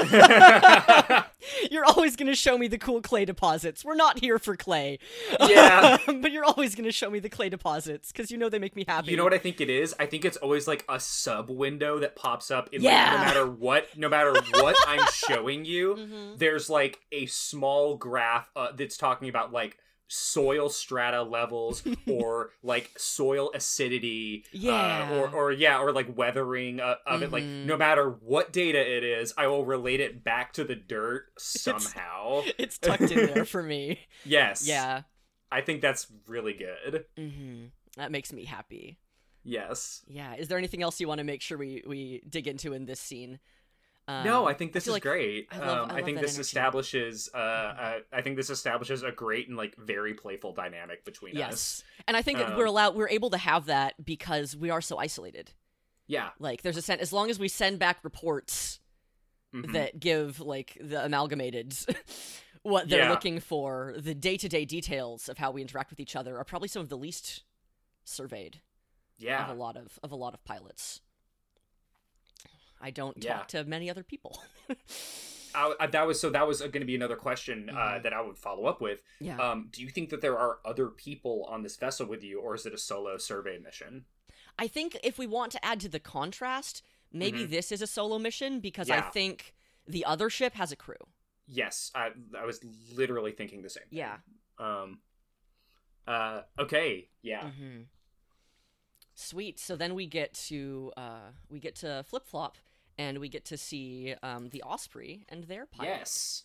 [1.70, 3.84] You're always gonna show me the cool clay deposits.
[3.84, 4.98] We're not here for clay.
[5.40, 5.96] Yeah.
[6.06, 8.84] but you're always gonna show me the clay deposits because you know they make me
[8.86, 9.10] happy.
[9.12, 9.94] You know what I think it is?
[10.00, 13.04] I think it's always like a sub window that pops up in Yeah.
[13.12, 16.38] like, no matter what no matter what I'm showing you, Mhm.
[16.38, 22.90] there's like a small graph uh, that's talking about like soil strata levels or like
[22.96, 25.08] soil acidity Yeah.
[25.10, 28.78] uh, or or yeah or like weathering uh, of it like no matter what data
[28.78, 33.44] it is I will relate it back to the dirt somehow It's tucked in there
[33.44, 34.00] for me.
[34.24, 35.02] yes Yeah.
[35.50, 37.66] I think that's really good hmm
[37.96, 38.98] That makes me happy.
[39.42, 40.34] yes Yeah.
[40.36, 43.00] Is there anything else you want to make sure we we dig into in this
[43.00, 43.38] scene?
[44.08, 45.48] Um, no, I think this feel is like great.
[45.50, 46.40] I love- um, I I, think this energy.
[46.42, 47.28] establishes.
[47.34, 51.38] Uh, uh, I think this establishes a great and like very playful dynamic between us.
[51.38, 51.82] Yes.
[52.06, 54.96] And I think Um, we're allowed we're able to have that because we are so
[54.98, 55.50] isolated.
[56.06, 56.30] Yeah.
[56.38, 58.78] Like there's a sense as long as we send back reports
[59.52, 59.72] mhm.
[59.72, 61.74] that give like the amalgamated
[62.62, 63.10] what they're Yeah.
[63.10, 66.44] looking for, the day to day details of how we interact with each other are
[66.44, 67.42] probably some of the least
[68.04, 68.60] surveyed
[69.18, 69.42] Yeah.
[69.50, 71.00] of a lot of of a lot of pilots.
[72.86, 73.38] I don't Yeah.
[73.38, 74.40] talk to many other people.
[75.54, 76.28] I, that was so.
[76.30, 78.02] That was going to be another question uh, Mhm.
[78.04, 79.00] that I would follow up with.
[79.20, 79.38] yeah.
[79.38, 82.54] Um, do you think that there are other people on this vessel with you, or
[82.54, 84.04] is it a solo survey mission?
[84.58, 87.50] I think if we want to add to the contrast, maybe Mhm.
[87.50, 89.54] this is a solo mission because I think
[89.88, 91.02] the other ship has a crew.
[91.48, 92.60] Yes, I, I was
[92.94, 93.84] literally thinking the same.
[93.88, 93.98] thing.
[93.98, 94.18] Yeah.
[94.58, 95.00] Um.
[96.06, 96.42] Uh.
[96.58, 97.08] Okay.
[97.22, 97.50] Yeah.
[97.50, 97.82] hmm
[99.14, 99.58] Sweet.
[99.58, 102.58] So then we get to uh, we get to flip flop,
[102.98, 105.88] and we get to see um, the Osprey and their pilot.
[106.00, 106.44] Yes.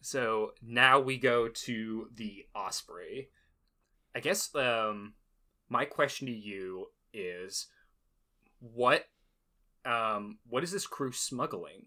[0.00, 3.30] So now we go to the Osprey.
[4.14, 5.14] I guess um
[5.68, 7.66] my question to you is
[8.60, 9.04] what
[9.84, 11.86] um what is this crew smuggling?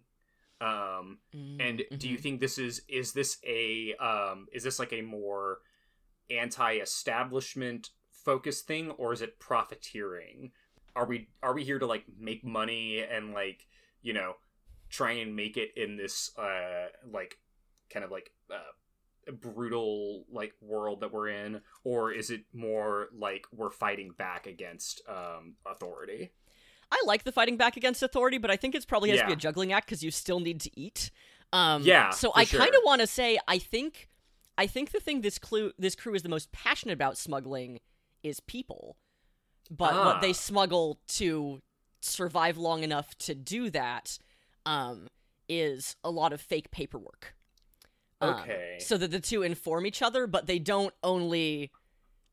[0.61, 2.21] Um and do you Mhm.
[2.21, 5.59] think this is is this a um is this like a more
[6.29, 10.51] anti-establishment focused thing or is it profiteering?
[10.95, 13.67] Are we are we here to like make money and like,
[14.01, 14.33] you know,
[14.89, 17.37] try and make it in this uh like
[17.89, 21.61] kind of like uh brutal like world that we're in?
[21.83, 26.31] Or is it more like we're fighting back against um authority?
[26.91, 29.33] I like the fighting back against authority, but I think it's probably has to be
[29.33, 31.11] a juggling act because you still need to eat.
[31.53, 34.09] Um, Yeah, So I kind of want to say I think
[34.57, 37.79] I think the thing this clue this crew is the most passionate about smuggling
[38.23, 38.97] is people,
[39.69, 40.33] but what they Ah.
[40.33, 41.61] smuggle to
[42.01, 44.17] survive long enough to do that
[44.65, 45.07] um,
[45.47, 47.35] is a lot of fake paperwork.
[48.21, 48.77] Um, Okay.
[48.81, 51.71] so that the two inform each other, but they don't only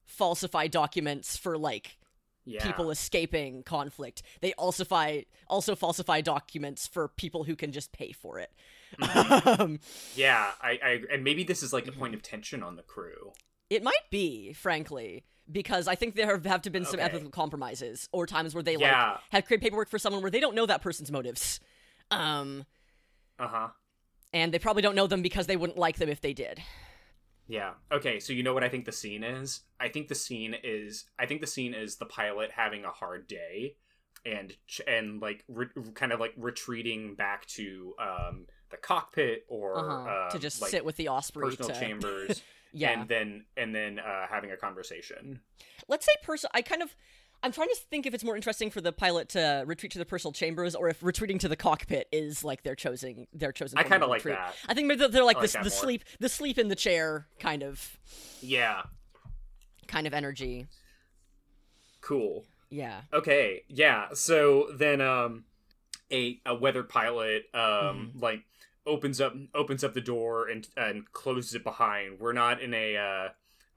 [0.05, 1.99] falsify documents for like
[2.45, 4.23] yeah people escaping conflict.
[4.41, 8.53] They also fi- also falsify documents for people who can just pay for it.
[9.01, 9.49] Mm-hmm.
[9.63, 9.81] um,
[10.15, 13.33] yeah I, I and maybe this is like a point of tension on the crew
[13.69, 17.05] it might be, frankly, because I think there have have to been some Okay.
[17.05, 19.13] ethical compromises or times where they Yeah.
[19.13, 21.61] like have created paperwork for someone where they don't know that person's motives.
[22.11, 22.65] Um,
[23.39, 23.69] uh-huh
[24.33, 26.61] and they probably don't know them because they wouldn't like them if they did.
[27.49, 27.75] Yeah.
[27.93, 29.61] Okay, so you know what I think the scene is?
[29.79, 33.29] I think the scene is I think the scene is the pilot having a hard
[33.29, 33.77] day
[34.25, 39.79] and ch- and like re- kind of like retreating back to um the cockpit or
[39.79, 40.11] Uh-huh.
[40.11, 42.43] uh, to just like sit with the Osprey personal to chambers
[42.79, 43.01] yeah.
[43.01, 45.41] and then and then uh having a conversation.
[45.89, 46.95] let's say person i kind of
[47.43, 50.05] i'm trying to think if it's more interesting for the pilot to retreat to the
[50.07, 53.83] personal chambers or if retreating to the cockpit is like their chosen their chosen I
[53.83, 54.37] kind of like retreat.
[54.39, 54.55] that.
[54.69, 57.63] i think maybe they're- like like this the sleep the sleep in the chair kind
[57.63, 57.99] of
[58.41, 58.83] Yeah.
[59.87, 60.67] kind of energy
[62.01, 62.45] Cool.
[62.71, 64.09] yeah Okay, yeah.
[64.15, 65.45] So then um
[66.13, 68.19] a a weather pilot um Mm-hmm.
[68.21, 68.43] like
[68.87, 72.21] opens up opens up the door and and closes it behind.
[72.21, 73.29] We're not in a uh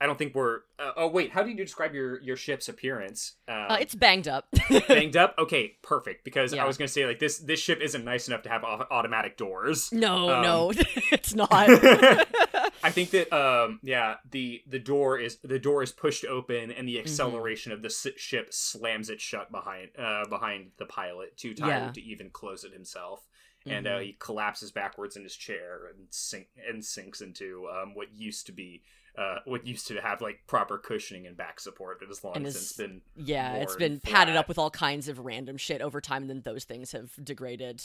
[0.02, 3.34] I don't think we're uh, Oh wait, how do you describe your your ship's appearance?
[3.50, 4.46] Um, uh, it's banged up
[4.88, 5.36] banged up.
[5.40, 6.64] Okay, perfect because Yeah.
[6.64, 8.88] I was going to say like this this ship isn't nice enough to have au-
[8.90, 9.90] automatic doors.
[9.92, 10.72] no Um, no
[11.12, 16.24] it's not I think that um yeah the the door is the door is pushed
[16.26, 17.02] open and the Mm-hmm.
[17.06, 21.68] acceleration of the s- ship slams it shut behind uh behind the pilot too tired
[21.88, 21.92] Yeah.
[21.92, 23.28] to even close it himself
[23.70, 24.04] and uh, Mhm.
[24.06, 28.52] he collapses backwards in his chair and sink and sinks into um what used to
[28.52, 28.82] be
[29.18, 32.46] uh what used to have like proper cushioning and back support that has long And
[32.46, 36.00] since is- been yeah it's been padded up with all kinds of random shit over
[36.02, 37.82] time and then those things have degraded.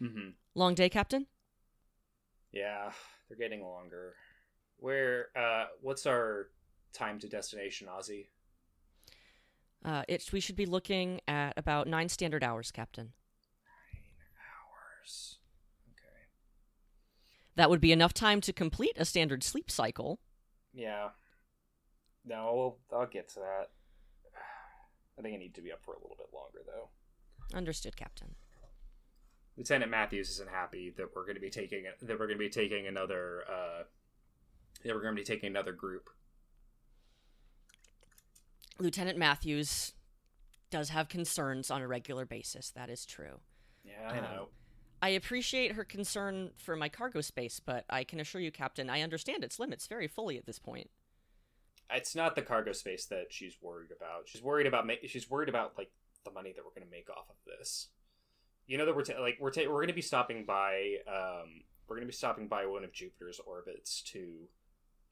[0.00, 0.34] Mhm.
[0.54, 1.26] long day captain?
[2.52, 2.92] Yeah
[3.28, 4.14] they're getting longer.
[4.78, 6.48] Where uh what's our
[6.92, 8.26] time to destination aussie
[9.84, 13.12] uh it we should be looking at about nine standard hours captain
[15.00, 15.38] hours
[15.92, 16.28] okay
[17.56, 20.20] That would be enough time to complete a standard sleep cycle.
[20.72, 21.08] Yeah.
[22.24, 23.70] No, I'll get to that.
[25.18, 26.90] I think I need to be up for a little bit longer, though.
[27.56, 28.34] Understood, Captain.
[29.56, 32.48] Lieutenant Matthews isn't happy that we're going to be taking that we're going to be
[32.48, 33.82] taking another uh,
[34.84, 36.08] that we're going to be taking another group.
[38.78, 39.92] Lieutenant Matthews
[40.70, 42.70] does have concerns on a regular basis.
[42.70, 43.40] That is true.
[43.84, 44.48] Yeah, I Um, know.
[45.02, 49.00] I appreciate her concern for my cargo space, but I can assure you, Captain, I
[49.00, 50.90] understand its limits very fully at this point.
[51.90, 54.28] It's not the cargo space that she's worried about.
[54.28, 55.90] She's worried about ma- she's worried about like
[56.24, 57.88] the money that we're going to make off of this.
[58.66, 61.62] You know that we're ta- like we're ta- we're going to be stopping by um
[61.88, 64.48] we're going to be stopping by one of Jupiter's orbits to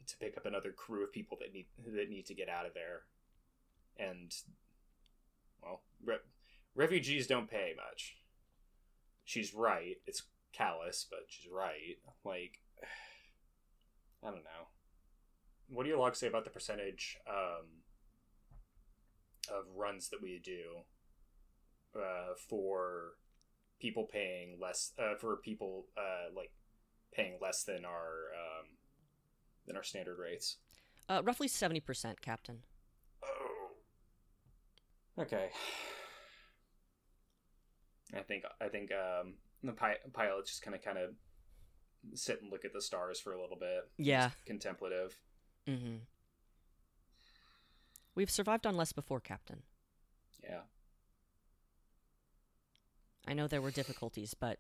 [0.07, 2.75] to pick up another crew of people that need that need to get out of
[2.75, 3.03] there.
[3.99, 4.33] And
[5.63, 6.19] well, re-
[6.77, 8.17] refugees don't pay much.
[9.29, 9.97] She's right.
[10.07, 10.23] It's
[10.55, 11.99] callous, but she's right.
[12.25, 12.61] Like
[14.25, 14.69] I don't know.
[15.69, 17.67] What do your logs say about the percentage um,
[19.55, 20.63] of runs that we do
[21.95, 23.17] uh, for
[23.79, 26.53] people paying less uh, for people uh, like
[27.13, 28.67] paying less than our um,
[29.67, 30.57] than our standard rates?
[31.07, 32.61] Uh, roughly seventy percent, Captain.
[33.23, 33.73] Oh.
[35.21, 35.51] Okay.
[38.15, 41.11] I think I think um, the pi- pilot just kind of kind of
[42.15, 43.89] sit and look at the stars for a little bit.
[43.99, 44.31] Yeah.
[44.47, 45.19] Contemplative.
[45.67, 45.97] Mm-hmm.
[48.15, 49.63] We've survived on less before, Captain.
[50.43, 50.61] Yeah.
[53.27, 54.59] I know there were difficulties, but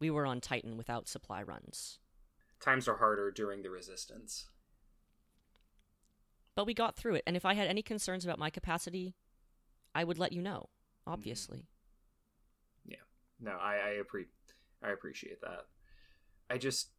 [0.00, 1.98] we were on Titan without supply runs.
[2.60, 4.48] Times are harder during the resistance.
[6.54, 9.14] But we got through it, and if I had any concerns about my capacity,
[9.94, 10.70] I would let you know,
[11.06, 11.68] obviously.
[13.40, 14.26] No, I I, appre-
[14.82, 15.66] I appreciate that.
[16.50, 16.90] I just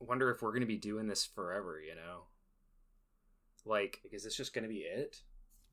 [0.00, 2.24] wonder if we're going to be doing this forever, you know?
[3.64, 5.18] Like, is this just going to be it?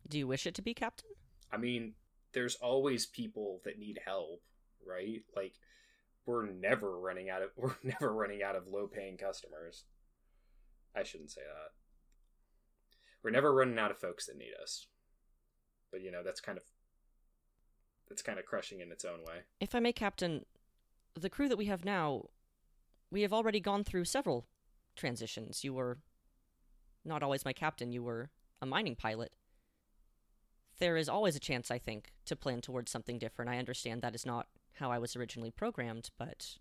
[0.08, 1.10] Do you wish it to be, Captain?
[1.52, 1.93] I mean,
[2.34, 4.41] there's always people that need help,
[4.86, 5.24] right?
[5.36, 5.54] Like,
[6.26, 9.86] we're never running out of we're never running out of low-paying customers.
[10.95, 11.72] I shouldn't say that.
[13.24, 14.88] We're never running out of folks that need us.
[15.91, 16.64] But you know, that's kind of
[18.10, 19.41] that's kind of crushing in its own way.
[19.60, 20.45] If I may, Captain,
[21.14, 22.26] the crew that we have now,
[23.12, 24.47] we have already gone through several
[24.95, 25.64] transitions.
[25.64, 25.97] You were
[27.05, 28.30] not always my captain, you were
[28.62, 29.32] a mining pilot.
[30.80, 33.49] There is always a chance, I think, to plan towards something different.
[33.49, 36.58] I understand that is not how I was originally programmed, but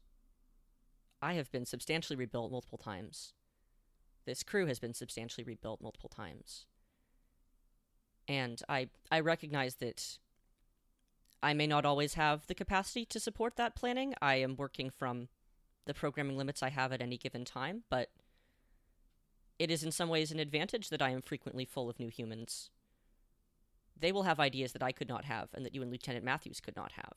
[1.21, 3.35] I have been substantially rebuilt multiple times.
[4.25, 6.67] This crew has been substantially rebuilt multiple times.
[8.29, 10.19] And I I recognize that
[11.43, 14.15] I may not always have the capacity to support that planning.
[14.21, 15.29] I am working from
[15.87, 18.11] the programming limits I have at any given time, but
[19.59, 22.71] it is in some ways an advantage that I am frequently full of new humans.
[23.99, 26.61] They will have ideas that I could not have and that you and Lieutenant Matthews
[26.61, 27.15] could not have.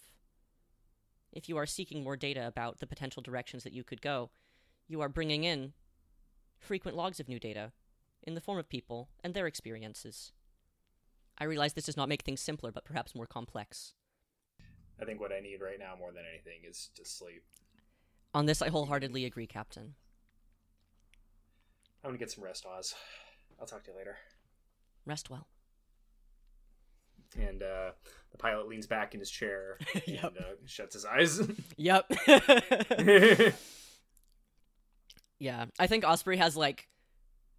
[1.31, 4.29] If you are seeking more data about the potential directions that you could go,
[4.87, 5.73] you are bringing in
[6.57, 7.71] frequent logs of new data
[8.23, 10.31] in the form of people and their experiences.
[11.37, 13.93] I realize this does not make things simpler, but perhaps more complex.
[15.01, 17.43] I think what I need right now more than anything is to sleep.
[18.33, 19.95] On this, I wholeheartedly agree, Captain.
[22.03, 22.93] I'm gonna get some rest, Oz.
[23.59, 24.17] I'll talk to you later.
[25.05, 25.47] Rest well.
[27.37, 27.91] And uh,
[28.31, 29.77] the pilot leans back in his chair
[30.07, 30.23] Yep.
[30.23, 31.41] and uh, shuts his eyes.
[31.77, 32.05] Yep.
[35.39, 36.87] yeah, I think Osprey has like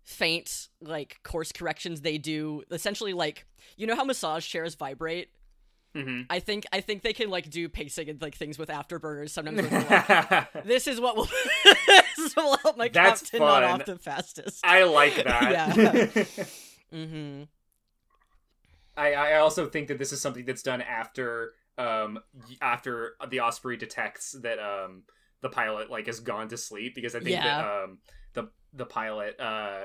[0.02, 3.44] faint like course corrections they do essentially like
[3.76, 5.28] you know how massage chairs vibrate
[5.94, 9.30] hmm i think i think they can like do pacing and like things with afterburners
[9.30, 9.60] sometimes
[9.90, 11.24] like, this is what will
[11.64, 13.80] this is what will help my That's captain not fun.
[13.80, 15.50] off the fastest I like that.
[15.50, 16.24] yeah.
[16.94, 17.42] mm-hmm
[18.96, 22.18] I, I also think that this is something that's done after um
[22.60, 25.04] after the Osprey detects that um
[25.40, 27.98] the pilot like has gone to sleep because I think that um
[28.34, 29.84] the the pilot uh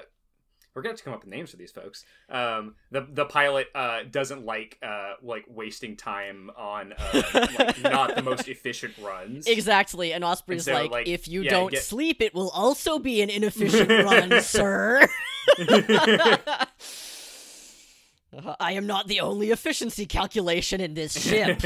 [0.75, 2.03] we're gonna have to come up with names for these folks.
[2.29, 7.21] Um, the the pilot uh, doesn't like uh, like wasting time on uh,
[7.57, 9.47] like not the most efficient runs.
[9.47, 12.49] exactly and osprey's And so, like, like, if you yeah, don't get- sleep it will
[12.49, 15.07] also be an inefficient run sir
[18.59, 21.61] I am not the only efficiency calculation in this ship.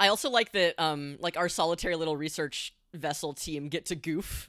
[0.00, 4.48] I also like that um like our solitary little research vessel team get to goof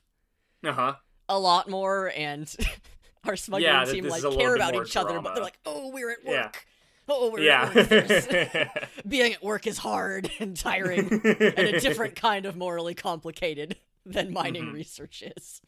[0.63, 0.95] uh huh.
[1.29, 2.53] A lot more and
[3.25, 5.59] our smuggling Yeah, team like is a little care about each other but they're like,
[5.65, 6.43] "Oh, we're at Yeah.
[6.45, 6.65] work."
[7.11, 7.89] Oh, we're at work.
[7.91, 8.69] Yeah.
[9.07, 14.31] Being at work is hard and tiring and a different kind of morally complicated than
[14.33, 14.73] mining Mhm.
[14.73, 15.61] research is.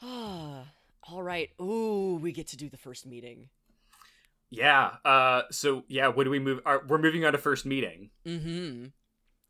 [0.02, 1.50] All right.
[1.60, 3.48] Ooh, we get to do the first meeting.
[4.50, 4.96] yeah.
[5.04, 5.42] Uh.
[5.50, 6.08] So yeah.
[6.08, 6.60] What do we move?
[6.66, 8.10] Are, we're moving on to first meeting.
[8.26, 8.86] Mm-hmm.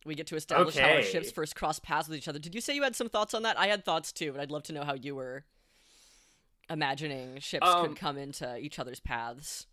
[0.07, 2.39] We get to establish how our ships first cross paths with each other.
[2.39, 3.59] Did you say you had some thoughts on that?
[3.59, 5.45] I had thoughts too, but I'd love to know how you were
[6.69, 9.67] imagining ships Um, could come into each other's paths.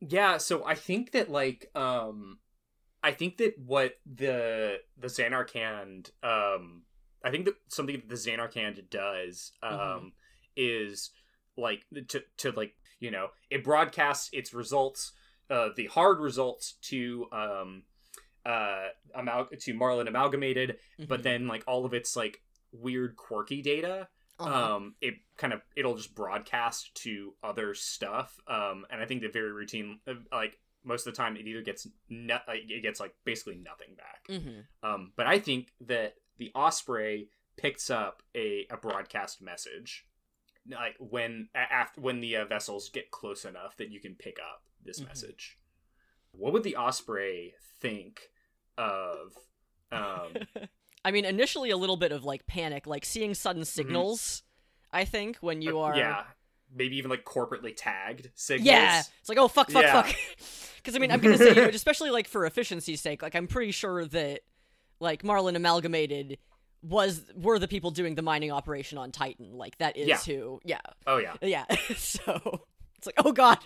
[0.00, 2.38] Yeah, so I think that like um
[3.02, 6.82] I think that what the the Zanarkand um
[7.22, 10.12] I think that something that the Zanarkand does um Mhm.
[10.56, 11.10] is
[11.56, 15.12] like to to like, you know, it broadcasts its results
[15.50, 17.82] uh the hard results to um
[18.46, 20.78] uh amal- to Marlin amalgamated,
[21.08, 21.22] but Mhm.
[21.24, 24.74] then like all of its like weird quirky data Uh-huh.
[24.76, 29.28] um it kind of it'll just broadcast to other stuff um and i think the
[29.28, 33.12] very routine uh, like most of the time it either gets no- it gets like
[33.24, 34.66] basically nothing back Mhm.
[34.82, 40.06] um but i think that the osprey picks up a, a broadcast message
[40.68, 44.62] like when after when the uh, vessels get close enough that you can pick up
[44.82, 45.06] this Mhm.
[45.08, 45.58] message
[46.30, 48.29] what would the osprey think
[48.80, 49.36] of
[49.92, 50.66] um
[51.04, 54.42] I mean, initially a little bit of like panic, like seeing sudden signals.
[54.92, 55.98] I think when you are Mm-hmm.
[56.00, 56.22] yeah
[56.72, 60.02] maybe even like corporately tagged signals Yeah, it's like oh fuck, fuck, Yeah.
[60.02, 60.14] fuck.
[60.76, 64.06] Because I mean, I'm gonna say, especially like for efficiency's sake, like I'm pretty sure
[64.06, 64.40] that
[64.98, 66.38] like Marlin Amalgamated
[66.82, 69.52] was were the people doing the mining operation on Titan.
[69.58, 70.16] Like that is Yeah.
[70.18, 71.64] who, yeah, oh yeah yeah.
[71.96, 72.62] so
[72.96, 73.58] it's like oh god.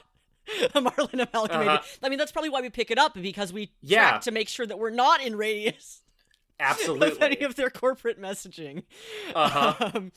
[0.74, 1.68] Marlin Amalgamated.
[1.68, 1.82] Uh-huh.
[2.02, 4.10] I mean, that's probably why we pick it up because we Yeah.
[4.10, 6.02] track to make sure that we're not in radius
[6.60, 8.84] of absolutely any of their corporate messaging.
[9.34, 9.90] Uh-huh.
[9.94, 10.12] Um,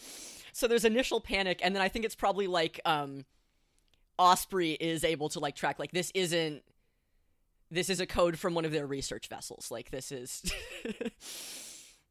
[0.53, 3.25] so there's initial panic, and then I think it's probably like um,
[4.17, 6.63] Osprey is able to like track like this isn't
[7.69, 9.69] this is a code from one of their research vessels.
[9.69, 10.41] Like this is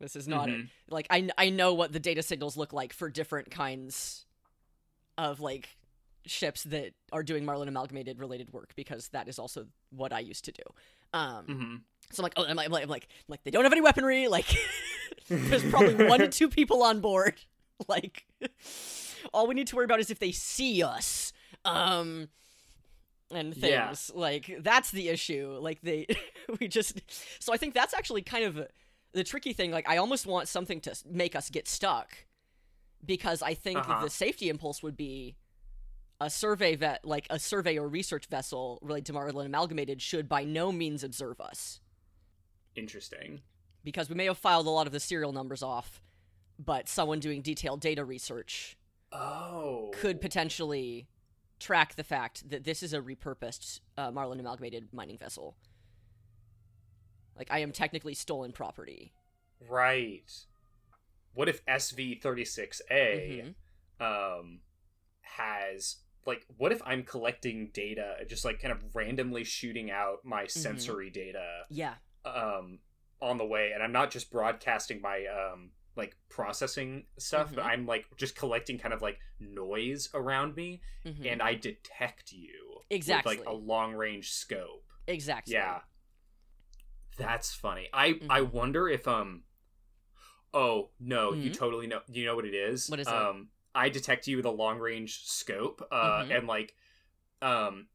[0.01, 0.69] this is not Mhm.
[0.91, 4.27] like I I know what the data signals look like for different kinds
[5.19, 5.69] of like
[6.27, 10.45] ships that are doing Marlin Amalgamated related work because that is also what I used
[10.47, 10.63] to do.
[11.13, 11.81] Um, Mhm.
[12.13, 14.29] so I'm like, oh, I'm like, I'm like, like, they don't have any weaponry.
[14.29, 14.47] Like,
[15.29, 17.35] there's probably one to two people on board.
[17.89, 18.25] Like,
[19.35, 21.35] all we need to worry about is if they see us.
[21.67, 22.29] Um,
[23.31, 23.89] and Yeah.
[23.89, 25.59] things like that's the issue.
[25.61, 26.07] Like they,
[26.59, 27.03] we just.
[27.39, 28.67] So I think that's actually kind of
[29.13, 29.73] the tricky thing.
[29.73, 32.17] Like, I almost want something to make us get stuck,
[33.05, 34.05] because I think Uh-huh.
[34.05, 35.37] the safety impulse would be
[36.21, 40.45] a survey vet like a survey or research vessel related to Marlin Amalgamated should by
[40.45, 41.81] no means observe us
[42.75, 43.41] interesting
[43.85, 46.03] because we may have filed a lot of the serial numbers off,
[46.59, 48.77] but someone doing detailed data research
[49.13, 51.07] oh could potentially
[51.61, 55.57] track the fact that this is a repurposed uh, Marlin Amalgamated mining vessel.
[57.37, 59.13] Like I am technically stolen property.
[59.69, 60.31] right
[61.35, 63.55] what if sv36a
[64.01, 64.41] Mhm.
[64.41, 64.61] um
[65.21, 65.97] has
[66.27, 70.59] like what if i'm collecting data just like kind of randomly shooting out my Mm-hmm.
[70.61, 71.95] sensory data Yeah.
[72.25, 72.81] um
[73.21, 77.69] on the way and i'm not just broadcasting my um like processing stuff but Mhm.
[77.69, 81.33] i'm like just collecting kind of like noise around me Mhm.
[81.33, 83.39] and i detect you Exactly.
[83.39, 85.55] with like a long range scope exactly.
[85.55, 85.81] yeah
[87.17, 88.53] that's funny i i Mhm.
[88.53, 89.45] wonder if um
[90.53, 91.55] oh no you Mhm.
[91.55, 93.13] totally know you know what it is What is it?
[93.77, 96.39] I detect you with a long range scope uh Mhm.
[96.39, 96.75] and like
[97.43, 97.87] um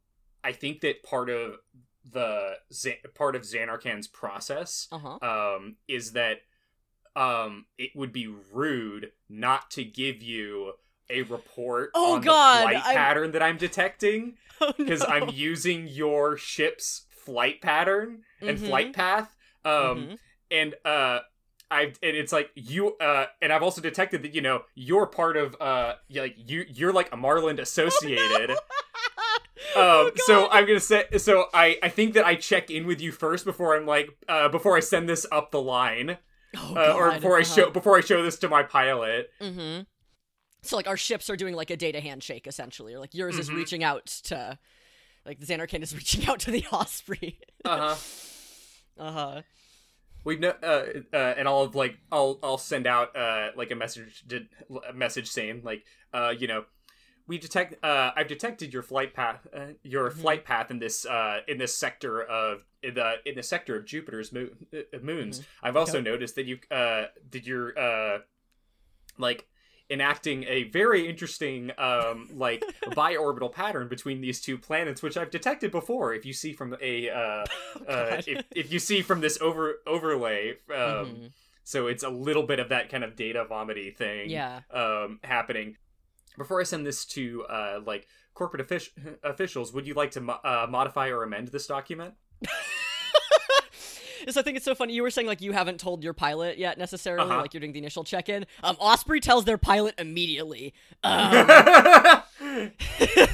[0.44, 1.58] i think that part of
[2.10, 2.56] the
[3.16, 5.18] part of Zanarkand's process Uh huh.
[5.56, 6.42] um is that
[7.16, 10.74] um it would be rude not to give you
[11.10, 15.08] a report Oh, on God, the flight I'm- pattern that i'm detecting Oh, because no.
[15.08, 18.68] I'm using your ship's flight pattern and Mhm.
[18.68, 19.36] flight path.
[19.66, 20.20] Um, Mhm.
[20.52, 21.20] and uh,
[21.72, 25.38] I've and it's like you uh, and I've also detected that you know you're part
[25.38, 28.52] of uh, y- like you you're like a Marlin associated.
[29.76, 33.00] Oh, Um, so I'm gonna say so I I think that I check in with
[33.00, 36.18] you first before I'm like uh before I send this up the line
[36.58, 37.56] Oh, uh, or before I Uh-huh.
[37.56, 39.30] show before I show this to my pilot.
[39.40, 39.84] Mm-hmm.
[40.64, 43.50] So like our ships are doing like a data handshake essentially, or like yours is
[43.50, 43.56] Mhm.
[43.56, 44.58] reaching out to,
[45.26, 47.40] like the Zanarkand is reaching out to the Osprey.
[47.64, 47.96] Uh huh.
[49.04, 49.42] uh huh.
[50.24, 54.24] We know, uh, uh, and I'll like, I'll, I'll send out, uh, like a message,
[54.30, 54.46] to,
[54.88, 56.66] a message saying, like, uh, you know,
[57.28, 60.22] we detect, uh, I've detected your flight path, uh, your Mhm.
[60.22, 63.86] flight path in this, uh, in this sector of in the in the sector of
[63.86, 65.42] Jupiter's mo- uh, moons.
[65.64, 68.20] I've also noticed that you, uh, did your, uh,
[69.18, 69.48] like.
[69.92, 72.64] Enacting a very interesting, um, like
[72.96, 76.14] bi-orbital pattern between these two planets, which I've detected before.
[76.14, 77.14] If you see from a, uh,
[77.88, 81.32] uh, if, if you see from this over overlay, um, Mhm.
[81.66, 84.62] so it's a little bit of that kind of data vomity thing, Yeah.
[84.72, 85.76] um, happening.
[86.38, 90.40] Before I send this to uh, like corporate offic- officials, would you like to mo-
[90.44, 92.14] uh, modify or amend this document?
[94.30, 94.94] So I think it's so funny.
[94.94, 97.42] You were saying like you haven't told your pilot yet necessarily, Uh-huh.
[97.42, 98.46] like you're doing the initial check-in.
[98.64, 100.74] Um, Osprey tells their pilot immediately.
[101.04, 101.48] Um,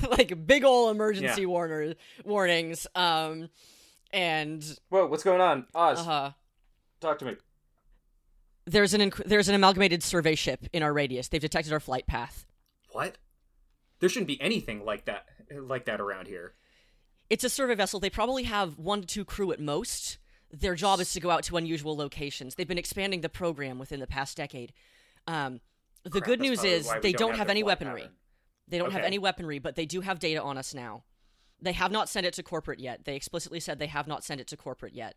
[0.09, 1.47] like big ol' emergency Yeah.
[1.47, 2.87] warner warnings.
[2.95, 3.49] Um,
[4.13, 5.65] and Whoa, what's going on?
[5.75, 6.31] Oz, uh huh.
[7.01, 7.35] talk to me.
[8.65, 11.27] There's an inc- there's an amalgamated survey ship in our radius.
[11.29, 12.45] They've detected our flight path.
[12.91, 13.17] What?
[13.99, 16.53] There shouldn't be anything like that like that around here.
[17.29, 17.99] It's a survey vessel.
[17.99, 20.17] They probably have one to two crew at most.
[20.51, 22.55] Their job is to go out to unusual locations.
[22.55, 24.71] They've been expanding the program within the past decade.
[25.27, 25.59] Um,
[26.03, 28.01] the Crap, good that's news is they don't, have, their any weaponry.
[28.01, 28.15] pattern.
[28.69, 31.03] They don't have any weaponry, but they do have data on us now.
[31.61, 33.03] They have not sent it to corporate yet.
[33.05, 35.15] They explicitly said they have not sent it to corporate yet.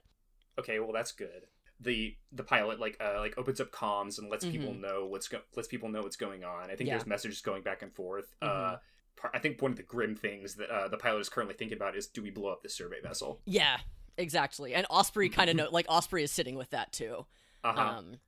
[0.59, 1.47] Okay, well that's good.
[1.83, 4.81] the the pilot like uh, like opens up comms and lets people Mhm.
[4.81, 6.71] know what's go- lets people know what's going on.
[6.71, 6.97] I think Yeah.
[6.99, 8.35] there's messages going back and forth.
[8.43, 8.81] Uh, Mhm.
[9.17, 11.79] par- I think one of the grim things that uh, the pilot is currently thinking
[11.79, 13.41] about is do we blow up the survey vessel?
[13.47, 13.81] Yeah,
[14.21, 14.75] exactly.
[14.75, 17.27] And Osprey kind of know, like Osprey is sitting with that too.
[17.65, 17.81] Uh-huh.
[17.81, 18.19] Um,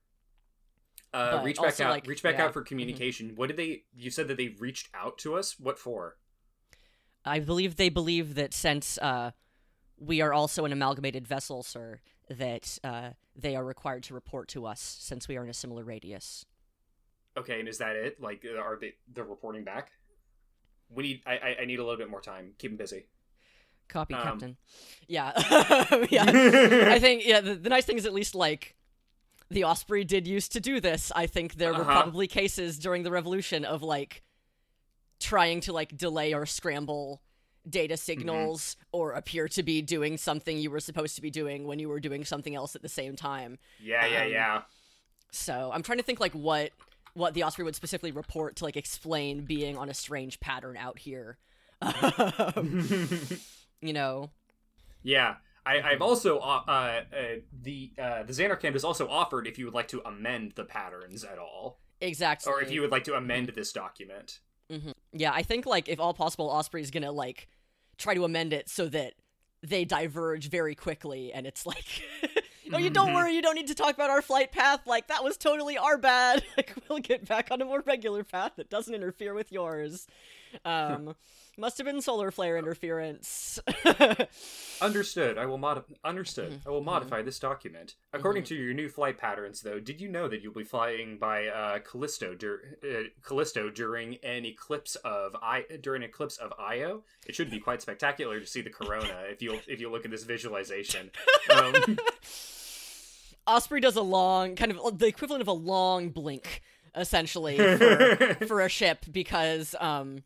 [1.14, 1.90] uh, reach back out.
[1.90, 2.46] like, reach back yeah.
[2.46, 3.32] out for communication.
[3.36, 3.84] What did they?
[3.94, 5.58] You said that they reached out to us.
[5.60, 6.16] What for?
[7.24, 9.32] I believe they believe that since uh,
[9.98, 14.66] we are also an amalgamated vessel, sir, that uh, they are required to report to
[14.66, 16.46] us since we are in a similar radius.
[17.36, 18.20] Okay, and is that it?
[18.20, 19.92] Like, uh, are they they're reporting back?
[20.88, 21.22] We need.
[21.26, 22.54] I I, I need a little bit more time.
[22.58, 23.06] Keep them busy.
[23.92, 24.22] Copy, Um.
[24.22, 24.56] Captain.
[25.08, 25.32] Yeah,
[26.10, 26.24] yeah.
[26.88, 27.40] I think yeah.
[27.40, 28.74] The, the nice thing is at least like
[29.50, 31.12] the Osprey did used to do this.
[31.14, 32.02] I think there were Uh-huh.
[32.02, 34.22] probably cases during the Revolution of like
[35.20, 37.20] trying to like delay or scramble
[37.68, 41.78] data signals or appear to be doing something you were supposed to be doing when
[41.78, 43.58] you were doing something else at the same time.
[43.80, 44.62] Yeah, yeah, Um, yeah.
[45.30, 46.70] So I'm trying to think like what
[47.14, 50.98] what the Osprey would specifically report to like explain being on a strange pattern out
[50.98, 51.36] here.
[51.82, 52.88] Um,
[53.82, 54.30] you know,
[55.02, 55.86] Yeah, I, Mm-hmm.
[55.88, 57.00] I've also uh, uh,
[57.62, 61.22] the uh, the Zanarkand has also offered if you would like to amend the patterns
[61.24, 62.50] at all, exactly.
[62.52, 64.40] or if you would like to amend this document.
[65.12, 67.48] Yeah, I think like if all possible, Osprey's gonna like
[67.98, 69.12] try to amend it so that
[69.62, 71.84] they diverge very quickly, and it's like,
[72.72, 73.14] oh, you don't Mhm.
[73.14, 74.80] worry, you don't need to talk about our flight path.
[74.86, 76.42] Like that was totally our bad.
[76.56, 80.06] Like we'll get back on a more regular path that doesn't interfere with yours.
[80.64, 81.14] Um,
[81.58, 83.58] must have been solar flare interference.
[84.80, 85.38] Understood.
[85.38, 85.84] I will mod.
[86.04, 86.52] Understood.
[86.52, 86.68] Mm-hmm.
[86.68, 89.60] I will modify this document according to your new flight patterns.
[89.60, 94.16] Though, did you know that you'll be flying by uh, Callisto dur- uh, Callisto during
[94.22, 97.02] an eclipse of I during an eclipse of Io?
[97.26, 100.10] It should be quite spectacular to see the corona if you if you look at
[100.10, 101.10] this visualization.
[101.50, 101.74] Um,
[103.46, 106.62] Osprey does a long, kind of the equivalent of a long blink,
[106.94, 110.22] essentially, for, for a ship because um,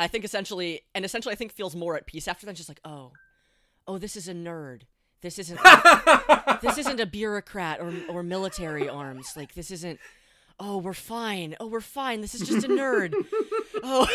[0.00, 2.56] I think essentially, and essentially, I think feels more at peace after that.
[2.56, 3.12] Just like, oh,
[3.86, 4.82] oh, this is a nerd.
[5.20, 5.60] This isn't.
[6.62, 9.34] this isn't a bureaucrat or or military arms.
[9.36, 10.00] Like this isn't.
[10.58, 11.54] Oh, we're fine.
[11.60, 12.20] Oh, we're fine.
[12.20, 13.14] This is just a nerd.
[13.82, 14.06] Oh,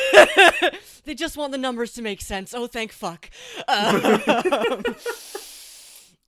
[1.06, 2.54] they just want the numbers to make sense.
[2.54, 3.30] Oh, thank fuck.
[3.68, 4.84] Um,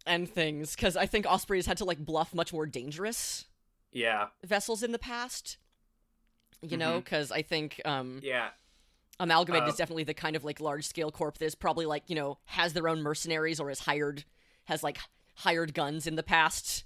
[0.08, 3.46] and things, because I think Osprey has had to like bluff much more dangerous
[3.92, 5.58] yeah, vessels in the past.
[6.64, 8.50] You know, because I think um, yeah.
[9.20, 12.16] Amalgamated Uh, is definitely the kind of like large scale corp that's probably like you
[12.16, 14.26] know has their own mercenaries or has hired
[14.66, 15.00] has like
[15.36, 16.84] hired guns in the past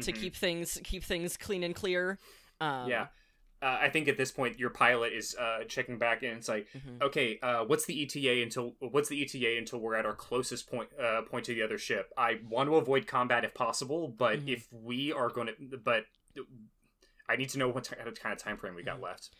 [0.00, 0.20] to Mhm.
[0.20, 2.18] keep things keep things clean and clear.
[2.60, 3.08] Um, Yeah.
[3.60, 6.66] Uh, I think at this point your pilot is uh, checking back and it's like,
[6.72, 7.00] Mhm.
[7.02, 10.88] okay, uh, what's the ETA until what's the ETA until we're at our closest point
[10.98, 12.12] uh, point to the other ship?
[12.16, 14.48] I want to avoid combat if possible, but Mhm.
[14.48, 16.06] if we are going to, but
[17.28, 19.04] I need to know what t- kind of time frame we got Mm-hmm.
[19.04, 19.30] left.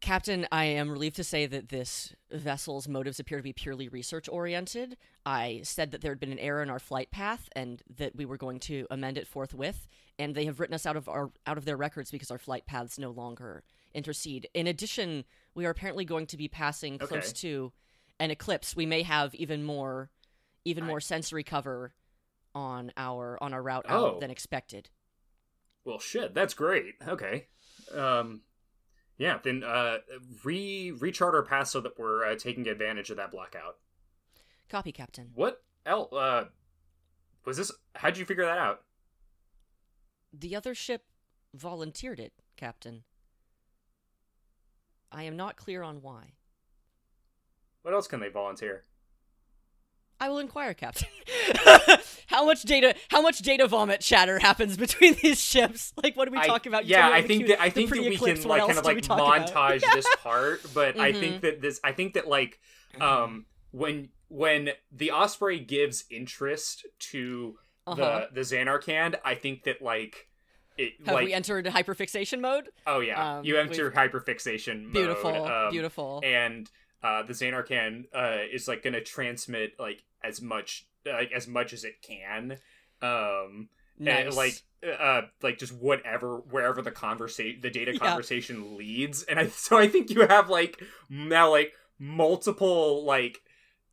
[0.00, 4.28] Captain, I am relieved to say that this vessel's motives appear to be purely research
[4.30, 4.96] oriented.
[5.26, 8.24] I said that there had been an error in our flight path and that we
[8.24, 9.88] were going to amend it forthwith,
[10.18, 12.64] and they have written us out of our out of their records because our flight
[12.66, 14.48] paths no longer intercede.
[14.54, 15.24] In addition,
[15.54, 17.32] we are apparently going to be passing close Okay.
[17.42, 17.72] to
[18.18, 18.74] an eclipse.
[18.74, 20.10] We may have even more
[20.64, 21.92] even I- more sensory cover
[22.54, 24.06] on our on our route Oh.
[24.14, 24.88] out than expected.
[25.84, 26.94] Well, shit, that's great.
[27.06, 27.48] Okay,
[27.92, 28.42] um,
[29.20, 29.98] yeah, then uh,
[30.42, 33.76] re rechart our path so that we're uh, taking advantage of that blackout.
[34.70, 35.30] Copy, Captain.
[35.34, 36.10] What else?
[36.10, 36.44] Uh,
[37.44, 37.70] was this?
[37.94, 38.80] How'd you figure that out?
[40.32, 41.04] The other ship
[41.54, 43.02] volunteered it, Captain.
[45.12, 46.32] I am not clear on why.
[47.82, 48.84] What else can they volunteer?
[50.20, 51.08] I will inquire, Captain.
[52.26, 52.94] how much data?
[53.08, 55.92] How much data vomit chatter happens between these ships?
[56.02, 56.86] Like, what are we I- talking about?
[56.86, 59.80] Yeah, I think cute- that I think that we can like kind of like montage
[59.94, 61.20] this part, but I Mhm.
[61.20, 62.60] think that this I think that like
[63.00, 67.56] um when when the Osprey gives interest to
[67.86, 68.26] Uh-huh.
[68.32, 70.28] the the Zanarkand, I think that like
[70.76, 72.68] it Have like we entered hyperfixation mode?
[72.86, 74.92] oh yeah, um, you enter hyperfixation mode.
[74.92, 76.20] Beautiful, um, beautiful.
[76.24, 76.70] and
[77.02, 81.84] uh, the Zanarkand uh, is like gonna transmit like as much like as much as
[81.84, 82.58] it can.
[83.02, 83.68] Um,
[83.98, 84.26] nice.
[84.26, 84.62] and, like
[85.00, 87.98] uh like just whatever wherever the conversation the data Yeah.
[87.98, 93.42] conversation leads and i so i think you have like now like multiple like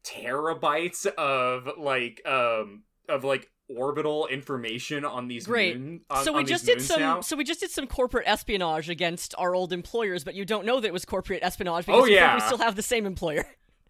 [0.03, 5.77] terabytes of like um of like orbital information on these Great.
[5.77, 7.01] moon, on, so we just did some.
[7.01, 7.19] now.
[7.21, 10.79] So we just did some corporate espionage against our old employers, but you don't know
[10.79, 12.35] that it was corporate espionage because Oh, yeah.
[12.35, 13.45] we still have the same employer.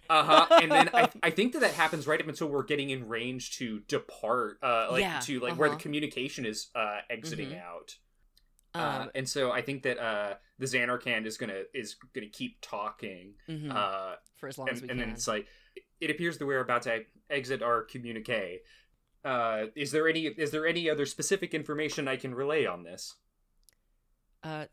[0.10, 0.60] Uh huh.
[0.62, 3.58] And then I, I think that that happens right up until we're getting in range
[3.58, 5.82] to depart, uh, like Yeah, to like where the uh-huh.
[5.82, 7.62] communication is uh exiting Mhm.
[7.62, 7.96] out.
[8.74, 12.58] Um, uh, and so I think that uh the Zanarkand is gonna is gonna keep
[12.62, 13.36] talking.
[13.50, 15.08] mhm, Uh, for as long as and, we and can.
[15.10, 15.48] then it's like
[16.00, 18.62] it appears that we're about to exit our communique.
[19.26, 23.16] Uh, is there any is there any other specific information I can relay on this?
[24.44, 24.66] Uh,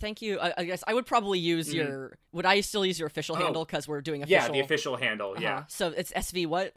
[0.00, 0.40] thank you.
[0.40, 1.74] I, I guess I would probably use Mhm.
[1.74, 2.18] your.
[2.32, 3.38] Would I still use your official Oh.
[3.38, 4.46] handle because we're doing official?
[4.46, 5.32] Yeah, the official handle.
[5.32, 5.40] uh-huh.
[5.42, 6.74] Yeah, So it's SV what?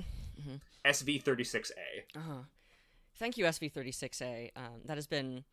[0.86, 2.17] SV thirty six A.
[2.19, 2.43] Uh-huh.
[3.15, 4.51] Thank you, SV36A.
[4.55, 5.45] Um, that has been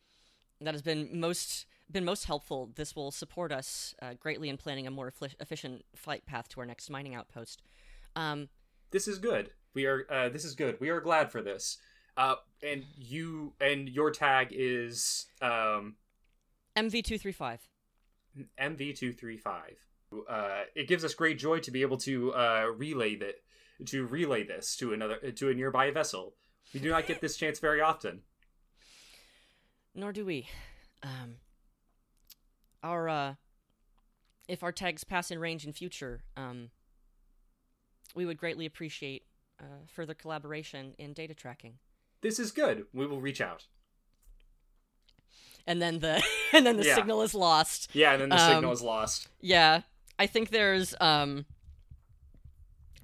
[0.59, 2.69] that has been most been most helpful.
[2.75, 6.59] This will support us uh, greatly in planning a more effi- efficient flight path to
[6.59, 7.61] our next mining outpost.
[8.15, 8.49] Um,
[8.91, 9.51] This is good.
[9.73, 10.05] We are.
[10.09, 10.79] Uh, this is good.
[10.81, 11.77] We are glad for this.
[12.17, 15.95] Uh, and you and your tag is um,
[16.75, 17.59] MV235.
[18.59, 19.77] MV two three five.
[20.29, 23.35] Uh, it gives us great joy to be able to uh, relay that
[23.85, 26.35] to relay this to another to a nearby vessel.
[26.73, 28.21] We do not get this chance very often.
[29.95, 30.47] Nor do we.
[31.03, 31.35] Um,
[32.83, 33.33] our uh,
[34.47, 36.69] if our tags pass in range in future, um,
[38.15, 39.23] we would greatly appreciate
[39.59, 41.75] uh, further collaboration in data tracking.
[42.21, 42.85] This is good.
[42.93, 43.67] We will reach out.
[45.71, 46.21] And then the
[46.53, 46.95] and then the Yeah.
[46.95, 47.89] signal is lost.
[47.93, 49.29] Yeah, and then the Um, signal is lost.
[49.39, 49.81] Yeah,
[50.19, 51.45] I think there's um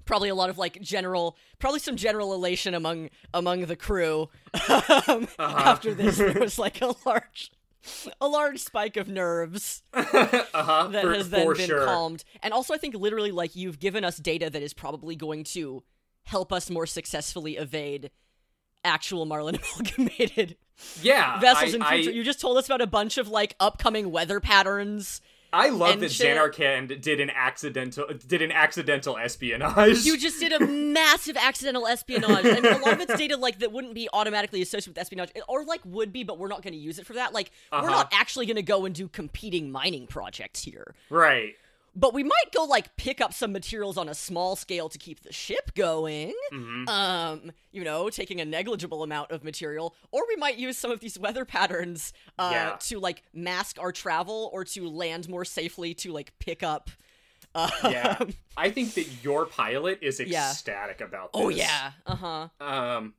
[0.04, 4.28] probably a lot of like general, probably some general elation among among the crew
[5.08, 6.18] um, after this.
[6.28, 7.52] There was like a large,
[8.20, 11.86] a large spike of nerves uh-huh, that for, has then been sure.
[11.86, 15.44] calmed, and also I think literally like you've given us data that is probably going
[15.44, 15.82] to
[16.24, 18.10] help us more successfully evade
[18.88, 20.56] actual Marlin amalgamated
[21.02, 22.10] Yeah, vessels I, in future.
[22.10, 25.20] I, you just told us about a bunch of like upcoming weather patterns.
[25.52, 27.00] I love that shit.
[27.00, 30.04] Did an accidental did an accidental espionage.
[30.04, 32.44] You just did a massive accidental espionage.
[32.44, 35.30] I mean, a lot of it's data like that wouldn't be automatically associated with espionage,
[35.48, 37.32] or like would be, but we're not going to use it for that.
[37.32, 37.88] Like, we're Uh-huh.
[37.90, 41.54] not actually going to go and do competing mining projects here, right.
[41.98, 45.20] But we might go like pick up some materials on a small scale to keep
[45.22, 46.32] the ship going.
[46.52, 50.90] hmm Um, you know, taking a negligible amount of material, or we might use some
[50.90, 52.76] of these weather patterns uh, Yeah.
[52.80, 56.90] to like mask our travel or to land more safely to like pick up.
[57.54, 58.18] Uh, Yeah.
[58.56, 60.50] I think that your pilot is Yeah.
[60.50, 61.42] ecstatic about this.
[61.42, 61.92] oh yeah.
[62.06, 62.48] Uh huh.
[62.60, 63.14] Um,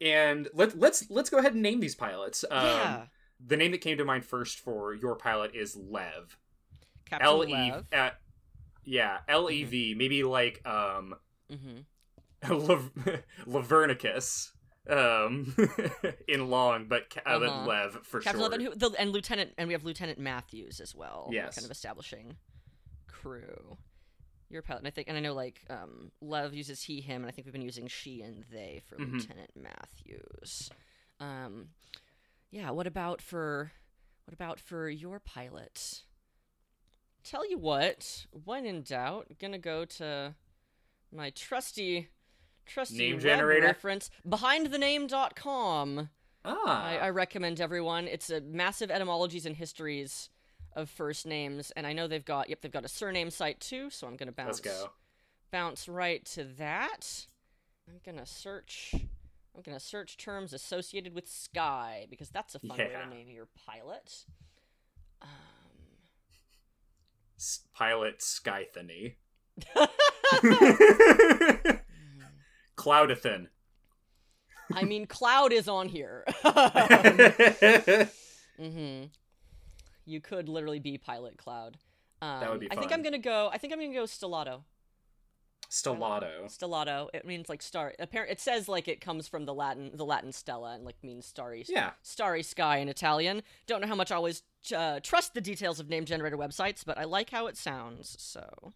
[0.00, 2.44] and let let's let's go ahead and name these pilots.
[2.50, 3.02] Um, yeah.
[3.44, 6.36] The name that came to mind first for your pilot is Lev.
[7.18, 7.52] Captain L E.
[7.52, 7.86] Lev.
[7.92, 8.10] uh,
[8.84, 9.94] Yeah, L E V.
[9.96, 11.14] Maybe like um,
[11.50, 11.78] Mm-hmm.
[12.52, 12.90] Lav-
[13.46, 14.50] Lavernicus.
[14.90, 15.54] Um,
[16.28, 17.66] in long, but ca- uh, Uh-huh.
[17.68, 18.48] Lev for Captain sure.
[18.50, 21.28] Lev and, who, the, and Lieutenant, and we have Lieutenant Matthews as well.
[21.30, 21.54] Yes.
[21.54, 22.34] kind of establishing
[23.06, 23.76] crew.
[24.50, 27.26] Your pilot, and I think, and I know like um, Lev uses he, him, and
[27.26, 29.12] I think we've been using she and they for Mhm.
[29.12, 30.68] Lieutenant Matthews.
[31.20, 31.68] Um,
[32.50, 32.70] yeah.
[32.70, 33.70] What about for,
[34.24, 36.02] what about for your pilot?
[37.24, 40.34] Tell you what, when in doubt, gonna go to
[41.12, 42.08] my trusty,
[42.66, 43.66] trusty Name generator?
[43.66, 46.08] reference behindthename.com.
[46.44, 48.08] Ah, I, I recommend everyone.
[48.08, 50.28] It's a massive etymologies and histories
[50.74, 53.90] of first names, and I know they've got yep they've got a surname site too.
[53.90, 54.90] So I'm gonna bounce let's go.
[55.52, 57.26] bounce right to that.
[57.88, 58.94] I'm gonna search.
[59.54, 63.46] I'm gonna search terms associated with sky because that's a fun way to name your
[63.66, 64.24] pilot.
[65.22, 65.28] S-
[67.74, 69.14] pilot Skythony.
[72.76, 73.46] Cloudathan.
[74.74, 76.24] I mean, Cloud is on here.
[78.58, 79.04] mm-hmm
[80.06, 81.76] You could literally be Pilot Cloud.
[82.22, 82.78] Um, would be fun.
[82.78, 82.92] I think.
[82.92, 83.50] I'm gonna go.
[83.52, 84.62] I think I'm gonna go Stellato.
[85.70, 86.44] Stellato.
[86.46, 87.08] Stellato.
[87.14, 87.94] It means like star.
[87.98, 88.30] Apparent.
[88.30, 91.64] It says like it comes from the Latin, the Latin stella, and like means starry,
[91.68, 91.90] Yeah.
[92.02, 93.42] starry sky in Italian.
[93.66, 94.42] Don't know how much I always
[94.76, 98.16] uh, trust the details of name generator websites, but I like how it sounds.
[98.18, 98.72] So.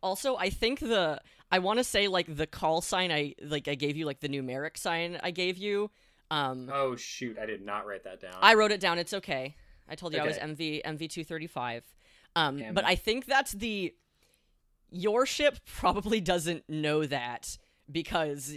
[0.00, 1.20] Also, I think the
[1.50, 4.28] I want to say like the call sign I like I gave you like the
[4.28, 5.90] numeric sign I gave you.
[6.30, 8.34] Um, Oh shoot, I did not write that down.
[8.40, 8.98] I wrote it down.
[8.98, 9.56] It's okay.
[9.88, 11.84] I told you I was MV MV two thirty five.
[12.36, 13.92] Um, but I think that's the
[14.90, 17.58] your ship probably doesn't know that
[17.90, 18.54] because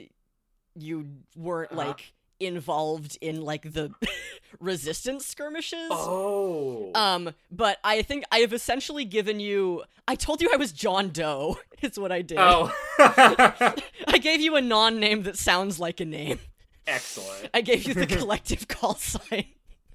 [0.75, 1.87] you weren't Uh-huh.
[1.87, 3.91] like involved in like the
[4.59, 5.87] resistance skirmishes.
[5.91, 6.91] Oh.
[6.95, 9.83] Um, but I think I have essentially given you.
[10.07, 11.57] I told you I was John Doe.
[11.81, 12.37] Is what I did.
[12.39, 12.71] oh.
[12.99, 16.39] I gave you a non-name that sounds like a name.
[16.87, 17.49] Excellent.
[17.53, 19.45] I gave you the collective call sign.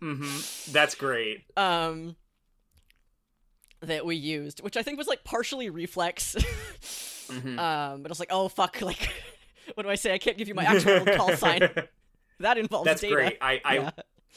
[0.01, 0.73] Mm-hmm.
[0.73, 1.45] That's great.
[1.57, 2.17] um
[3.81, 6.35] that we used, which I think was like partially reflex
[7.29, 7.59] Mhm.
[7.59, 9.09] Um, but I was like, oh fuck, like,
[9.75, 10.15] what do I say?
[10.15, 11.69] I can't give you my actual call sign.
[12.41, 13.15] That involves That's data.
[13.15, 13.39] great.
[13.41, 13.91] I I, Yeah.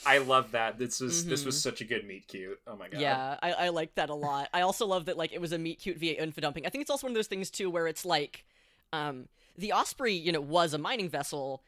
[0.06, 0.80] I love that.
[0.80, 1.62] This was this was Mhm.
[1.62, 2.60] such a good meet cute.
[2.66, 3.02] Oh my god.
[3.02, 4.47] Yeah, I, I like that a lot.
[4.54, 6.66] I also love that like it was a meet cute via info dumping.
[6.66, 8.45] I think it's also one of those things too where it's like,
[8.93, 9.28] um,
[9.58, 11.64] the Osprey, you know, was a mining vessel,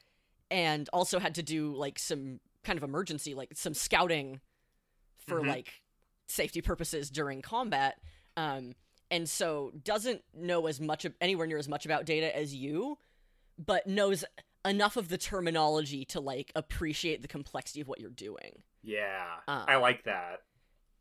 [0.50, 4.40] and also had to do like some kind of emergency, like some scouting,
[5.28, 5.48] for Mhm.
[5.48, 5.82] like
[6.28, 8.00] safety purposes during combat.
[8.38, 8.76] Um,
[9.10, 12.98] and so doesn't know as much of anywhere near as much about data as you,
[13.58, 14.24] but knows
[14.66, 18.62] enough of the terminology to like appreciate the complexity of what you're doing.
[18.84, 19.24] Yeah.
[19.48, 20.42] Uh, I like that.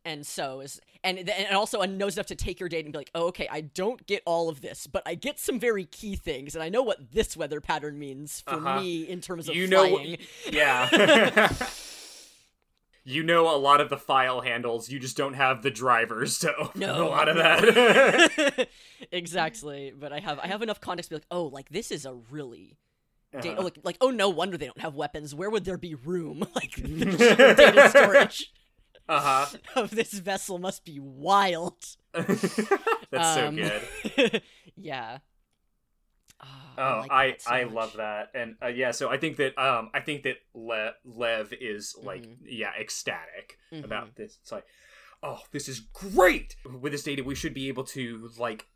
[0.05, 3.11] and so is and and also knows enough to take your date and be like,
[3.15, 6.55] oh, okay, I don't get all of this, but I get some very key things,
[6.55, 8.81] and I know what this weather pattern means for Uh-huh.
[8.81, 10.19] me in terms of You know- flying.
[10.51, 11.53] Yeah.
[13.05, 14.91] you know a lot of the file handles.
[14.91, 18.69] You just don't have the drivers to open No, a lot of that.
[19.13, 22.05] exactly, but I have I have enough context to be like, oh, like this is
[22.07, 22.77] a really.
[23.33, 23.62] Da- Uh-huh.
[23.62, 25.35] like, like, oh, no wonder they don't have weapons.
[25.35, 26.45] Where would there be room?
[26.55, 28.53] Like, the data storage
[29.09, 31.76] Uh of this vessel must be wild.
[32.12, 34.43] That's so Um, good.
[34.76, 35.18] yeah.
[36.43, 36.47] Oh,
[36.78, 38.93] Oh, like I so I love that, and uh, yeah.
[38.93, 42.37] So I think that um I think that Le- Lev is like Mhm.
[42.47, 43.85] yeah ecstatic Mhm.
[43.85, 44.39] about this.
[44.41, 44.64] It's like,
[45.22, 46.57] oh, this is great.
[46.64, 48.66] With this data, we should be able to like.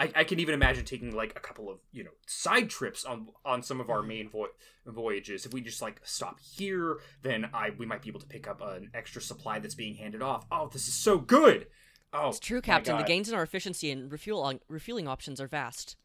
[0.00, 3.28] I, I can even imagine taking like a couple of you know side trips on
[3.44, 4.48] on some of our main vo-
[4.86, 5.44] voyages.
[5.44, 8.62] If we just like stop here, then I we might be able to pick up
[8.62, 10.46] an extra supply that's being handed off.
[10.50, 11.66] Oh, this is so good.
[12.14, 12.96] Oh, It's true, Captain.
[12.96, 15.96] The gains in our efficiency and refuel refueling options are vast.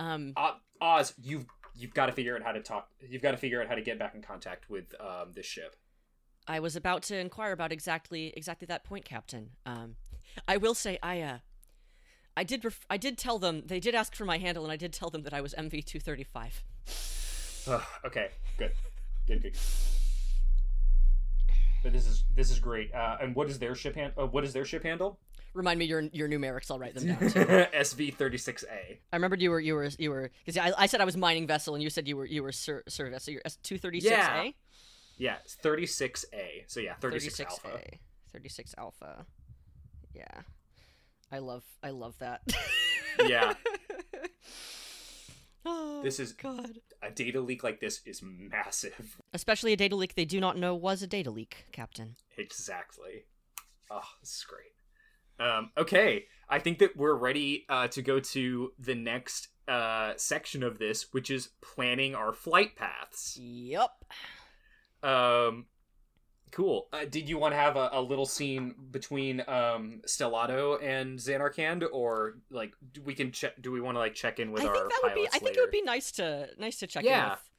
[0.00, 1.46] Um, O- Oz, you've
[1.76, 2.88] you've got to figure out how to talk.
[3.08, 5.76] You've got to figure out how to get back in contact with um, this ship.
[6.48, 9.50] I was about to inquire about exactly exactly that point, Captain.
[9.64, 9.94] Um,
[10.48, 11.38] I will say I uh,
[12.36, 14.76] I did ref- I did tell them they did ask for my handle, and I
[14.76, 16.62] did tell them that I was MV two thirty five.
[18.04, 18.28] Okay,
[18.58, 18.72] good,
[19.26, 19.56] good, good.
[21.82, 22.92] But this is this is great.
[22.94, 24.12] Uh, and what is their ship hand?
[24.18, 25.18] Uh, what is their ship handle?
[25.52, 26.70] Remind me your your numerics.
[26.70, 27.18] I'll write them down.
[27.18, 28.98] SV thirty six A.
[29.12, 31.46] I remembered you were you were you were because I, I said I was mining
[31.46, 33.24] vessel, and you said you were you were ser- service.
[33.24, 34.42] So you're S two thirty six Yeah.
[34.42, 34.54] A.
[35.16, 36.64] Yeah, thirty six A.
[36.66, 37.78] So yeah, thirty six 36 Alpha.
[37.92, 37.98] A.
[38.32, 39.26] 36 Alpha.
[40.12, 40.40] Yeah.
[41.32, 42.42] I love I love that.
[43.26, 43.54] Yeah,
[45.64, 46.78] oh, This is- God.
[47.02, 49.18] a data leak like this is massive.
[49.32, 52.16] Especially a data leak they do not know was a data leak, Captain.
[52.36, 53.24] Exactly.
[53.90, 55.46] Oh, this is great.
[55.46, 60.62] Um, okay, I think that we're ready uh, to go to the next uh, section
[60.62, 63.36] of this, which is planning our flight paths.
[63.40, 64.04] Yup.
[65.02, 65.66] Um,
[66.54, 66.86] cool.
[66.92, 71.84] Uh, did you want to have a, a little scene between um, Stellato and Zanarkand,
[71.92, 73.60] or like do we can check?
[73.60, 75.38] Do we want to like check in with I our think that would be I
[75.38, 77.24] think it would be nice to nice to check Yeah.
[77.24, 77.50] in with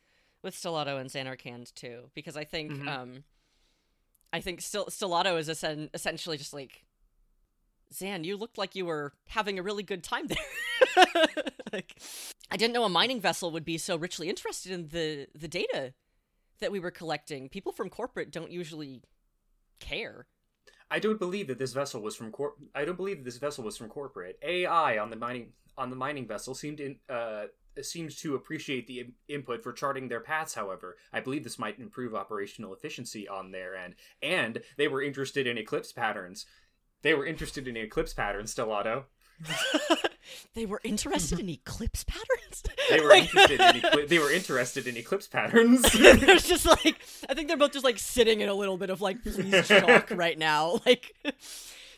[0.44, 2.88] with Stellato and Zanarkand too because I think Mhm.
[2.88, 3.24] um
[4.34, 6.86] I think Stel- Stellato is essen- essentially just like
[7.94, 11.06] Zan, you looked like you were having a really good time there.
[11.72, 11.96] like,
[12.52, 15.94] I didn't know a mining vessel would be so richly interested in the the data
[16.60, 17.50] that we were collecting.
[17.50, 19.02] People from corporate don't usually
[19.80, 20.28] care.
[20.90, 22.56] I don't believe that this vessel was from corp.
[22.74, 24.38] I don't believe that this vessel was from corporate.
[24.42, 27.46] AI on the mining on the mining vessel seemed in, uh
[27.82, 30.54] seems to appreciate the in- input for charting their paths.
[30.54, 35.48] However, I believe this might improve operational efficiency on their end, and they were interested
[35.48, 36.46] in eclipse patterns.
[37.02, 39.06] They were interested in eclipse patterns, Stellato.
[40.54, 42.64] they were interested in eclipse patterns.
[42.90, 43.62] They were Like- interested
[44.02, 45.82] in they were interested in eclipse patterns.
[45.94, 46.98] There's just like
[47.30, 50.12] I think they're both just like sitting in a little bit of like please shock
[50.12, 50.80] right now.
[50.86, 51.14] Like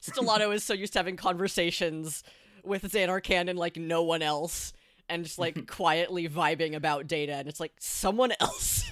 [0.01, 2.23] Stellato is so used to having conversations
[2.63, 4.73] with Zanarkand and like no one else
[5.09, 8.84] and just like quietly vibing about data and it's like someone else.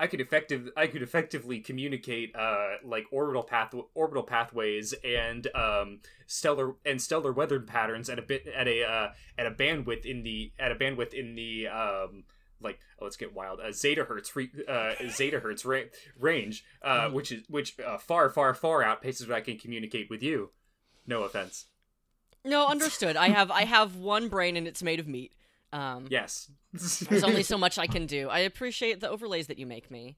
[0.00, 6.00] I could effective I could effectively communicate uh like orbital path orbital pathways and um
[6.26, 10.22] stellar and stellar weather patterns at a bit at a uh at a bandwidth in
[10.22, 12.24] the at a bandwidth in the um
[12.60, 15.82] like oh, let's get wild uh, zetta hertz free uh zetta hertz ra-
[16.18, 17.12] range uh Mhm.
[17.14, 20.50] which is which uh, far far far outpaces what I can communicate with you.
[21.06, 21.66] No offense.
[22.44, 23.16] no, understood.
[23.16, 25.32] I have I have one brain and it's made of meat.
[25.72, 26.50] Um Yes.
[26.72, 28.28] there's only so much I can do.
[28.28, 30.16] I appreciate the overlays that you make me,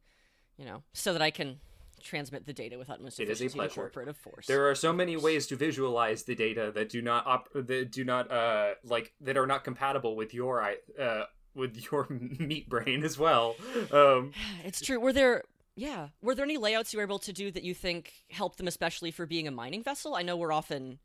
[0.56, 1.60] you know, so that I can
[2.02, 3.74] transmit the data with utmost It is a efficiency pleasure.
[3.90, 4.46] corporate force.
[4.46, 8.04] There are so many ways to visualize the data that do not op- that do
[8.04, 10.62] not uh like that are not compatible with your
[10.98, 11.24] uh
[11.54, 13.56] with your meat brain as well.
[13.92, 14.32] Um
[14.64, 14.98] It's true.
[15.00, 15.42] Were there
[15.76, 18.66] yeah, were there any layouts you were able to do that you think helped them
[18.68, 20.14] especially for being a mining vessel?
[20.14, 20.98] I know we're often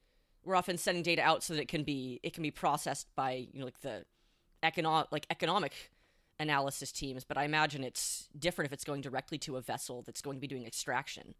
[0.43, 3.47] we're often sending data out so that it can be it can be processed by
[3.51, 4.05] you know like the
[4.65, 5.73] economic like economic
[6.39, 7.23] analysis teams.
[7.23, 10.41] But I imagine it's different if it's going directly to a vessel that's going to
[10.41, 11.35] be doing extraction.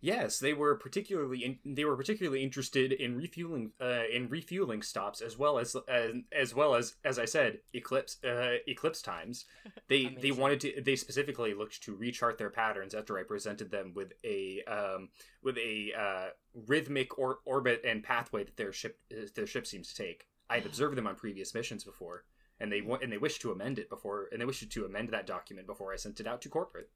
[0.00, 5.22] Yes, they were particularly in, they were particularly interested in refueling uh, in refueling stops
[5.22, 9.46] as well as as, as well as as I said eclipse uh, eclipse times.
[9.88, 13.92] They they wanted to they specifically looked to rechart their patterns after I presented them
[13.94, 15.08] with a um,
[15.42, 16.28] with a uh,
[16.66, 18.98] rhythmic or, orbit and pathway that their ship
[19.34, 20.26] their ship seems to take.
[20.50, 22.24] I had observed them on previous missions before,
[22.60, 25.26] and they and they wished to amend it before and they wished to amend that
[25.26, 26.90] document before I sent it out to corporate.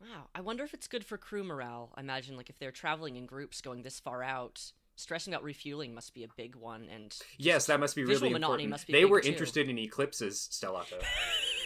[0.00, 0.28] Wow.
[0.34, 1.92] I wonder if it's good for crew morale.
[1.94, 5.94] I imagine like if they're traveling in groups going this far out, stressing out refueling
[5.94, 8.68] must be a big one and Yes, that must be really important.
[8.68, 9.28] Must be they were too.
[9.28, 11.02] interested in eclipses, Stellato.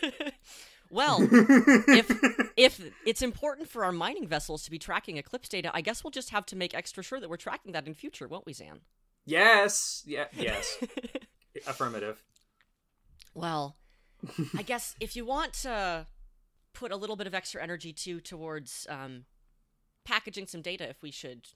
[0.91, 2.11] well, if
[2.57, 6.11] if it's important for our mining vessels to be tracking eclipse data, I guess we'll
[6.11, 8.81] just have to make extra sure that we're tracking that in future, won't we, Zan?
[9.25, 10.03] Yes.
[10.07, 10.79] Yeah, yes.
[11.67, 12.23] Affirmative.
[13.37, 13.77] Well,
[14.57, 16.07] I guess if you want to
[16.73, 19.27] put a little bit of extra energy too towards um,
[20.05, 21.49] packaging some data if we should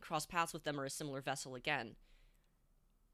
[0.00, 1.96] cross paths with them or a similar vessel again.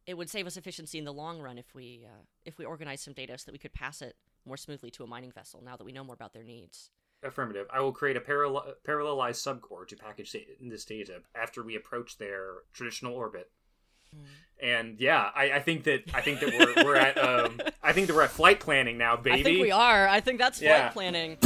[0.06, 3.00] It would save us efficiency in the long run if we uh, if we organize
[3.00, 4.14] some data so that we could pass it
[4.46, 5.60] more smoothly to a mining vessel.
[5.64, 6.90] Now that we know more about their needs.
[7.24, 7.66] Affirmative.
[7.72, 12.58] I will create a parallel parallelized subcore to package this data after we approach their
[12.72, 13.50] traditional orbit.
[14.14, 14.66] Hmm.
[14.66, 18.06] And yeah, I, I, think that I think that we're, we're at um, I think
[18.06, 19.40] that we're at flight planning now, baby.
[19.40, 20.08] I think we are.
[20.08, 20.88] I think that's flight yeah.
[20.88, 21.36] planning.